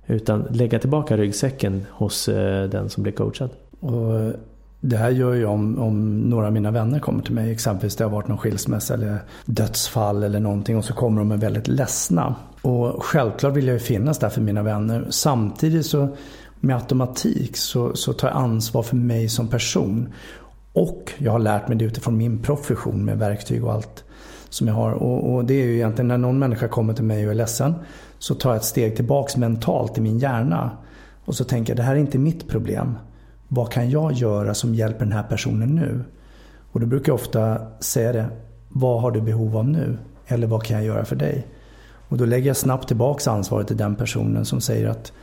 Utan 0.07 0.47
lägga 0.51 0.79
tillbaka 0.79 1.17
ryggsäcken 1.17 1.85
hos 1.89 2.29
eh, 2.29 2.69
den 2.69 2.89
som 2.89 3.03
blir 3.03 3.13
coachad. 3.13 3.49
Och 3.79 4.33
det 4.89 4.97
här 4.97 5.09
gör 5.09 5.35
jag 5.35 5.51
om, 5.51 5.79
om 5.79 6.19
några 6.29 6.47
av 6.47 6.53
mina 6.53 6.71
vänner 6.71 6.99
kommer 6.99 7.23
till 7.23 7.33
mig. 7.33 7.51
Exempelvis 7.51 7.95
det 7.95 8.03
har 8.03 8.11
varit 8.11 8.27
någon 8.27 8.37
skilsmässa 8.37 8.93
eller 8.93 9.17
dödsfall 9.45 10.23
eller 10.23 10.39
någonting. 10.39 10.77
Och 10.77 10.85
så 10.85 10.93
kommer 10.93 11.19
de 11.19 11.31
är 11.31 11.37
väldigt 11.37 11.67
ledsna. 11.67 12.35
Och 12.61 13.05
självklart 13.05 13.55
vill 13.55 13.67
jag 13.67 13.73
ju 13.73 13.79
finnas 13.79 14.19
där 14.19 14.29
för 14.29 14.41
mina 14.41 14.63
vänner. 14.63 15.07
Samtidigt 15.09 15.85
så 15.85 16.15
med 16.59 16.75
automatik 16.75 17.57
så, 17.57 17.95
så 17.95 18.13
tar 18.13 18.27
jag 18.27 18.37
ansvar 18.37 18.83
för 18.83 18.95
mig 18.95 19.29
som 19.29 19.47
person. 19.47 20.13
Och 20.73 21.13
jag 21.17 21.31
har 21.31 21.39
lärt 21.39 21.67
mig 21.67 21.77
det 21.77 21.85
utifrån 21.85 22.17
min 22.17 22.41
profession 22.41 23.05
med 23.05 23.17
verktyg 23.19 23.65
och 23.65 23.73
allt 23.73 24.03
som 24.49 24.67
jag 24.67 24.75
har. 24.75 24.91
Och, 24.91 25.33
och, 25.33 25.45
det 25.45 25.53
är 25.53 25.65
ju 25.65 25.75
egentligen 25.75 26.07
när 26.07 26.17
någon 26.17 26.39
människa 26.39 26.67
kommer 26.67 26.93
till 26.93 27.03
mig 27.03 27.25
och 27.25 27.31
är 27.31 27.35
ledsen 27.35 27.73
så 28.19 28.35
tar 28.35 28.49
jag 28.49 28.57
ett 28.57 28.65
steg 28.65 28.95
tillbaks 28.95 29.37
mentalt 29.37 29.97
i 29.97 30.01
min 30.01 30.19
hjärna. 30.19 30.71
Och 31.25 31.35
så 31.35 31.43
tänker 31.43 31.73
jag 31.73 31.77
det 31.77 31.83
här 31.83 31.95
är 31.95 31.99
inte 31.99 32.17
mitt 32.17 32.47
problem. 32.47 32.97
Vad 33.47 33.71
kan 33.71 33.89
jag 33.89 34.13
göra 34.13 34.53
som 34.53 34.75
hjälper 34.75 34.99
den 34.99 35.11
här 35.11 35.23
personen 35.23 35.75
nu? 35.75 36.03
Och 36.71 36.79
då 36.79 36.85
brukar 36.85 37.11
jag 37.11 37.15
ofta 37.15 37.57
säga 37.79 38.13
det. 38.13 38.25
Vad 38.69 39.01
har 39.01 39.11
du 39.11 39.21
behov 39.21 39.57
av 39.57 39.67
nu? 39.69 39.97
Eller 40.27 40.47
vad 40.47 40.63
kan 40.63 40.77
jag 40.77 40.85
göra 40.85 41.05
för 41.05 41.15
dig? 41.15 41.47
Och 42.09 42.17
då 42.17 42.25
lägger 42.25 42.47
jag 42.47 42.57
snabbt 42.57 42.87
tillbaks 42.87 43.27
ansvaret 43.27 43.67
till 43.67 43.77
den 43.77 43.95
personen 43.95 44.45
som 44.45 44.61
säger 44.61 44.87
att 44.89 45.13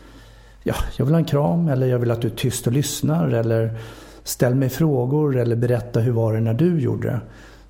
ja, 0.62 0.74
jag 0.96 1.04
vill 1.04 1.14
ha 1.14 1.18
en 1.18 1.24
kram 1.24 1.68
eller 1.68 1.87
jag 1.87 1.98
vill 1.98 2.11
att 2.11 2.22
du 2.22 2.28
är 2.28 2.35
tyst 2.35 2.66
och 2.66 2.72
lyssnar 2.72 3.28
eller 3.28 3.78
ställ 4.24 4.54
mig 4.54 4.68
frågor 4.68 5.37
eller 5.37 5.56
berätta 5.56 6.00
hur 6.00 6.12
var 6.12 6.35
det 6.35 6.40
när 6.40 6.54
du 6.54 6.80
gjorde 6.80 7.08
det. 7.08 7.20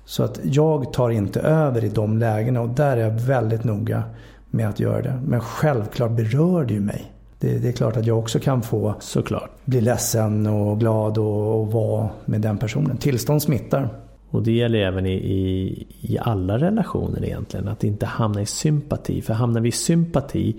Så 0.05 0.23
att 0.23 0.39
jag 0.43 0.93
tar 0.93 1.09
inte 1.09 1.39
över 1.39 1.83
i 1.83 1.89
de 1.89 2.17
lägena 2.17 2.61
och 2.61 2.69
där 2.69 2.97
är 2.97 3.01
jag 3.01 3.11
väldigt 3.11 3.63
noga 3.63 4.03
med 4.49 4.69
att 4.69 4.79
göra 4.79 5.01
det. 5.01 5.21
Men 5.25 5.41
självklart 5.41 6.11
berör 6.11 6.65
det 6.65 6.73
ju 6.73 6.79
mig. 6.79 7.11
Det, 7.43 7.59
det 7.59 7.67
är 7.67 7.71
klart 7.71 7.97
att 7.97 8.05
jag 8.05 8.19
också 8.19 8.39
kan 8.39 8.61
få 8.61 8.95
Såklart. 8.99 9.49
bli 9.65 9.81
ledsen 9.81 10.47
och 10.47 10.79
glad 10.79 11.17
och, 11.17 11.61
och 11.61 11.71
vara 11.71 12.09
med 12.25 12.41
den 12.41 12.57
personen. 12.57 12.97
Tillstånd 12.97 13.41
smittar. 13.41 13.89
Och 14.29 14.43
det 14.43 14.51
gäller 14.51 14.79
även 14.79 15.05
i, 15.05 15.13
i, 15.13 15.87
i 16.01 16.17
alla 16.21 16.57
relationer 16.57 17.25
egentligen. 17.25 17.67
Att 17.67 17.83
inte 17.83 18.05
hamna 18.05 18.41
i 18.41 18.45
sympati. 18.45 19.21
För 19.21 19.33
hamnar 19.33 19.61
vi 19.61 19.69
i 19.69 19.71
sympati 19.71 20.55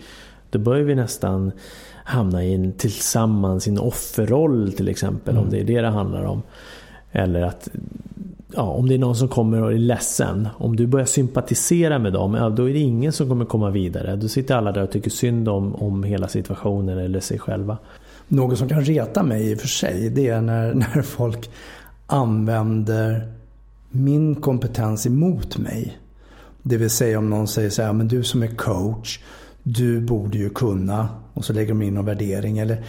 då 0.50 0.58
börjar 0.58 0.84
vi 0.84 0.94
nästan 0.94 1.52
hamna 2.04 2.44
i 2.44 2.54
en 2.54 2.72
tillsammans 2.72 3.66
i 3.66 3.70
en 3.70 3.78
offerroll 3.78 4.72
till 4.72 4.88
exempel. 4.88 5.34
Mm. 5.34 5.44
Om 5.44 5.50
det 5.50 5.60
är 5.60 5.64
det 5.64 5.80
det 5.80 5.88
handlar 5.88 6.24
om. 6.24 6.42
Eller 7.12 7.42
att 7.42 7.68
ja, 8.52 8.62
om 8.62 8.88
det 8.88 8.94
är 8.94 8.98
någon 8.98 9.16
som 9.16 9.28
kommer 9.28 9.62
och 9.62 9.72
är 9.72 9.78
ledsen. 9.78 10.48
Om 10.56 10.76
du 10.76 10.86
börjar 10.86 11.06
sympatisera 11.06 11.98
med 11.98 12.12
dem, 12.12 12.34
ja, 12.34 12.48
då 12.48 12.70
är 12.70 12.72
det 12.72 12.78
ingen 12.78 13.12
som 13.12 13.28
kommer 13.28 13.44
komma 13.44 13.70
vidare. 13.70 14.16
Då 14.16 14.28
sitter 14.28 14.54
alla 14.54 14.72
där 14.72 14.82
och 14.82 14.90
tycker 14.90 15.10
synd 15.10 15.48
om, 15.48 15.74
om 15.74 16.02
hela 16.02 16.28
situationen 16.28 16.98
eller 16.98 17.20
sig 17.20 17.38
själva. 17.38 17.78
Något 18.28 18.58
som 18.58 18.68
kan 18.68 18.80
reta 18.80 19.22
mig 19.22 19.50
i 19.50 19.54
och 19.54 19.58
för 19.58 19.68
sig, 19.68 20.10
det 20.10 20.28
är 20.28 20.40
när, 20.40 20.74
när 20.94 21.02
folk 21.02 21.50
använder 22.06 23.32
min 23.90 24.34
kompetens 24.34 25.06
emot 25.06 25.58
mig. 25.58 25.98
Det 26.62 26.76
vill 26.76 26.90
säga 26.90 27.18
om 27.18 27.30
någon 27.30 27.48
säger 27.48 27.70
så 27.70 27.82
här, 27.82 27.92
men 27.92 28.08
du 28.08 28.22
som 28.22 28.42
är 28.42 28.46
coach, 28.46 29.18
du 29.62 30.00
borde 30.00 30.38
ju 30.38 30.50
kunna. 30.50 31.08
Och 31.34 31.44
så 31.44 31.52
lägger 31.52 31.68
de 31.68 31.82
in 31.82 31.94
någon 31.94 32.04
värdering. 32.04 32.58
Eller 32.58 32.84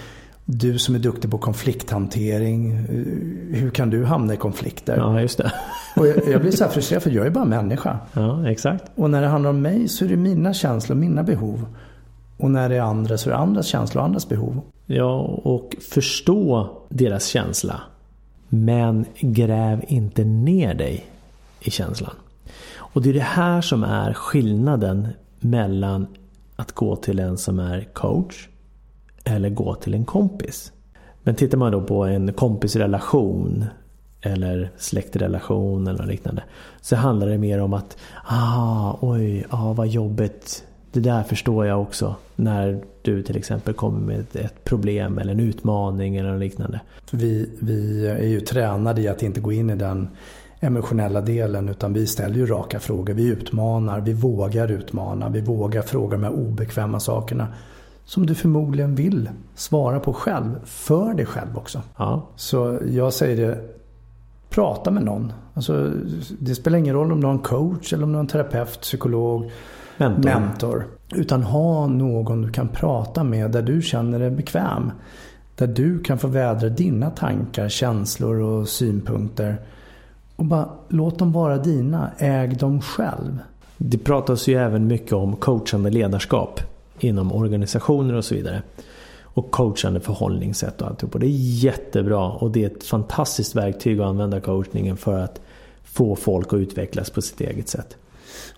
du 0.46 0.80
som 0.80 0.96
är 0.96 1.00
duktig 1.00 1.32
på 1.32 1.38
konflikthantering, 1.38 2.72
eh, 2.72 3.60
hur 3.60 3.70
kan 3.70 3.90
du 3.90 4.06
hamna 4.06 4.34
i 4.34 4.38
konflikter? 4.38 4.98
Ja, 4.98 5.22
just 5.22 5.38
det. 5.38 5.52
Och 5.96 6.08
jag, 6.08 6.28
jag 6.28 6.42
blir 6.42 6.52
så 6.52 6.64
här 6.64 6.72
frustrerad 6.72 7.04
för 7.04 7.12
jag 7.12 7.26
är 7.26 7.30
bara 7.30 7.46
människa. 7.46 8.00
Ja, 8.14 8.50
exakt. 8.50 8.84
Och 8.96 9.10
när 9.10 9.22
det 9.22 9.28
handlar 9.28 9.50
om 9.50 9.62
mig 9.62 9.88
så 9.88 10.06
är 10.06 10.10
det 10.10 10.18
mina 10.18 10.54
känslor, 10.54 10.96
mina 10.96 11.24
behov. 11.24 11.66
Och 12.38 12.52
när 12.52 12.70
det 12.70 12.76
är 12.76 12.82
andra 12.82 13.18
så 13.18 13.30
är 13.30 13.34
det 13.34 13.40
andras 13.40 13.68
känslor 13.68 14.02
och 14.02 14.06
andras 14.06 14.30
behov. 14.30 14.62
Ja, 14.86 15.20
och 15.44 15.76
förstå 15.92 16.70
deras 16.90 17.26
känsla. 17.26 17.82
Men 18.50 19.06
gräv 19.20 19.84
inte 19.88 20.24
ner 20.24 20.74
dig 20.74 21.06
i 21.60 21.72
känslan. 21.72 22.14
Och 22.76 23.02
det 23.02 23.10
är 23.10 23.14
det 23.14 23.20
här 23.20 23.62
som 23.62 23.84
är 23.84 24.14
skillnaden 24.14 25.08
mellan 25.40 26.08
att 26.56 26.72
gå 26.72 26.96
till 26.96 27.20
en 27.20 27.38
som 27.38 27.60
är 27.60 27.88
coach 27.94 28.48
eller 29.26 29.50
gå 29.50 29.76
till 29.76 29.94
en 29.94 30.06
kompis. 30.06 30.72
Men 31.24 31.36
tittar 31.36 31.58
man 31.58 31.72
då 31.72 31.82
på 31.82 32.04
en 32.04 32.34
kompisrelation 32.34 33.66
eller 34.22 34.72
släktrelation 34.78 35.88
eller 35.88 36.06
liknande 36.06 36.44
så 36.82 36.96
handlar 36.96 37.28
det 37.28 37.38
mer 37.38 37.62
om 37.62 37.74
att 37.74 37.98
ah, 38.26 38.98
oj, 39.02 39.46
ah, 39.50 39.74
vad 39.74 39.88
jobbigt. 39.88 40.64
Det 40.92 41.00
där 41.00 41.24
förstår 41.24 41.66
jag 41.66 41.82
också. 41.82 42.16
När 42.36 42.84
du 43.02 43.24
till 43.24 43.38
exempel 43.38 43.74
kommer 43.74 44.00
med 44.00 44.20
ett 44.34 44.64
problem 44.64 45.18
eller 45.18 45.32
en 45.34 45.40
utmaning 45.40 46.16
eller 46.16 46.38
liknande. 46.38 46.80
Vi, 47.12 47.50
vi 47.60 48.08
är 48.08 48.28
ju 48.28 48.40
tränade 48.40 49.02
i 49.02 49.08
att 49.08 49.24
inte 49.24 49.42
gå 49.42 49.52
in 49.52 49.70
i 49.70 49.76
den 49.76 50.08
emotionella 50.60 51.22
delen 51.22 51.70
utan 51.70 51.94
vi 51.94 52.08
ställer 52.08 52.36
ju 52.36 52.46
raka 52.46 52.80
frågor. 52.80 53.14
Vi 53.14 53.28
utmanar, 53.28 54.02
vi 54.02 54.14
vågar 54.14 54.72
utmana, 54.72 55.30
vi 55.30 55.42
vågar 55.42 55.82
fråga 55.82 56.18
de 56.18 56.24
här 56.24 56.34
obekväma 56.34 57.00
sakerna 57.00 57.48
som 58.06 58.26
du 58.26 58.36
förmodligen 58.36 58.96
vill 58.96 59.30
svara 59.56 60.00
på 60.00 60.13
själv. 60.13 60.56
För 60.65 61.13
dig 61.13 61.26
själv 61.26 61.58
också. 61.58 61.82
Ja. 61.98 62.28
Så 62.36 62.80
jag 62.88 63.13
säger 63.13 63.48
det, 63.48 63.62
prata 64.50 64.91
med 64.91 65.04
någon. 65.04 65.34
Alltså, 65.54 65.91
det 66.39 66.56
spelar 66.56 66.78
ingen 66.78 66.96
roll 66.96 67.12
om 67.12 67.22
du 67.22 67.28
har 67.28 67.34
en 67.34 67.39
coach 67.39 67.94
eller 67.94 68.04
om 68.04 68.10
du 68.10 68.15
har 68.15 68.24
en 68.24 68.28
terapeut, 68.28 68.82
psykolog, 68.82 69.52
Mentor. 69.98 70.24
mentor. 70.24 70.86
Utan 71.15 71.44
ha 71.44 71.88
någon 71.88 72.41
du 72.41 72.52
kan 72.52 72.68
prata 72.68 73.24
med 73.24 73.52
där 73.52 73.62
du 73.62 73.82
känner 73.82 74.20
dig 74.20 74.30
bekväm. 74.30 74.91
Där 75.56 75.68
du 75.68 76.00
kan 76.00 76.18
få 76.18 76.28
vädra 76.28 76.70
dina 76.70 77.10
tankar, 77.10 77.70
känslor 77.70 78.39
och 78.39 78.68
synpunkter. 78.68 79.62
Och 80.36 80.46
bara 80.46 80.70
låt 80.89 81.20
dem 81.20 81.32
vara 81.32 81.58
dina. 81.58 82.12
Äg 82.18 82.48
dem 82.56 82.82
själv. 82.82 83.39
Det 83.78 83.98
pratas 83.98 84.48
ju 84.48 84.56
även 84.56 84.88
mycket 84.88 85.13
om 85.13 85.36
coachande 85.36 85.89
ledarskap 85.89 86.60
inom 87.00 87.32
organisationer 87.32 88.14
och 88.14 88.26
så 88.26 88.36
vidare. 88.36 88.62
Och 89.22 89.52
coachande 89.52 90.00
förhållningssätt 90.00 90.82
och 90.82 90.88
alltihop. 90.88 91.14
Och 91.14 91.20
det 91.20 91.28
är 91.28 91.64
jättebra 91.64 92.32
och 92.32 92.52
det 92.52 92.64
är 92.64 92.68
ett 92.68 92.84
fantastiskt 92.84 93.56
verktyg 93.56 94.00
att 94.00 94.08
använda 94.08 94.40
coachningen 94.40 94.98
för 94.98 95.20
att 95.20 95.42
få 95.84 96.16
folk 96.16 96.54
att 96.54 96.60
utvecklas 96.60 97.10
på 97.10 97.22
sitt 97.22 97.42
eget 97.42 97.70
sätt. 97.70 97.98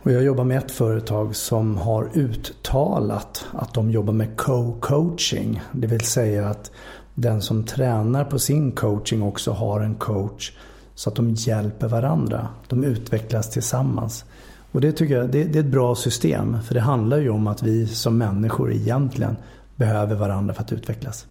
Och 0.03 0.11
jag 0.11 0.23
jobbar 0.23 0.43
med 0.43 0.57
ett 0.57 0.71
företag 0.71 1.35
som 1.35 1.77
har 1.77 2.09
uttalat 2.13 3.45
att 3.51 3.73
de 3.73 3.91
jobbar 3.91 4.13
med 4.13 4.37
co-coaching. 4.37 5.61
Det 5.71 5.87
vill 5.87 6.01
säga 6.01 6.47
att 6.47 6.71
den 7.13 7.41
som 7.41 7.63
tränar 7.63 8.25
på 8.25 8.39
sin 8.39 8.71
coaching 8.71 9.23
också 9.23 9.51
har 9.51 9.81
en 9.81 9.95
coach. 9.95 10.51
Så 10.95 11.09
att 11.09 11.15
de 11.15 11.33
hjälper 11.33 11.87
varandra. 11.87 12.47
De 12.67 12.83
utvecklas 12.83 13.49
tillsammans. 13.49 14.25
Och 14.71 14.81
det 14.81 14.91
tycker 14.91 15.17
jag 15.17 15.31
det, 15.31 15.43
det 15.43 15.59
är 15.59 15.63
ett 15.63 15.71
bra 15.71 15.95
system. 15.95 16.61
För 16.61 16.73
det 16.73 16.81
handlar 16.81 17.17
ju 17.17 17.29
om 17.29 17.47
att 17.47 17.63
vi 17.63 17.87
som 17.87 18.17
människor 18.17 18.73
egentligen 18.73 19.35
behöver 19.75 20.15
varandra 20.15 20.53
för 20.53 20.61
att 20.61 20.73
utvecklas. 20.73 21.27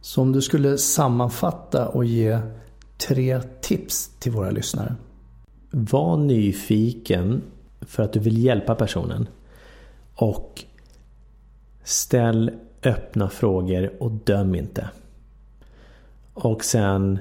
Så 0.00 0.22
om 0.22 0.32
du 0.32 0.42
skulle 0.42 0.78
sammanfatta 0.78 1.88
och 1.88 2.04
ge 2.04 2.38
tre 2.98 3.40
tips 3.60 4.10
till 4.18 4.32
våra 4.32 4.50
lyssnare. 4.50 4.94
Var 5.70 6.16
nyfiken 6.16 7.42
för 7.80 8.02
att 8.02 8.12
du 8.12 8.20
vill 8.20 8.44
hjälpa 8.44 8.74
personen. 8.74 9.28
Och 10.14 10.64
ställ 11.84 12.50
öppna 12.82 13.28
frågor 13.28 14.02
och 14.02 14.10
döm 14.10 14.54
inte. 14.54 14.90
Och 16.34 16.64
sen 16.64 17.18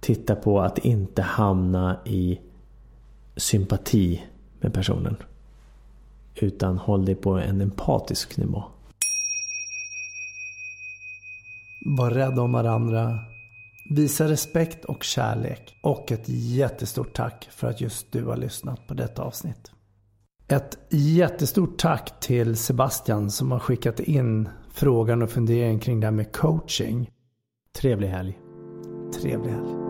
titta 0.00 0.34
på 0.34 0.60
att 0.60 0.78
inte 0.78 1.22
hamna 1.22 1.96
i 2.04 2.40
sympati 3.36 4.22
med 4.60 4.74
personen. 4.74 5.16
Utan 6.34 6.78
håll 6.78 7.04
dig 7.04 7.14
på 7.14 7.38
en 7.38 7.60
empatisk 7.60 8.36
nivå. 8.36 8.64
Var 11.86 12.10
rädda 12.10 12.42
om 12.42 12.52
varandra. 12.52 13.18
Visa 13.90 14.28
respekt 14.28 14.84
och 14.84 15.04
kärlek. 15.04 15.76
Och 15.82 16.12
ett 16.12 16.28
jättestort 16.28 17.14
tack 17.14 17.48
för 17.50 17.70
att 17.70 17.80
just 17.80 18.12
du 18.12 18.24
har 18.24 18.36
lyssnat 18.36 18.86
på 18.86 18.94
detta 18.94 19.22
avsnitt. 19.22 19.70
Ett 20.48 20.78
jättestort 20.90 21.78
tack 21.78 22.20
till 22.20 22.56
Sebastian 22.56 23.30
som 23.30 23.52
har 23.52 23.58
skickat 23.58 24.00
in 24.00 24.48
frågan 24.72 25.22
och 25.22 25.30
funderingen 25.30 25.78
kring 25.78 26.00
det 26.00 26.06
här 26.06 26.12
med 26.12 26.32
coaching. 26.32 27.10
Trevlig 27.72 28.08
helg. 28.08 28.38
Trevlig 29.20 29.50
helg. 29.50 29.89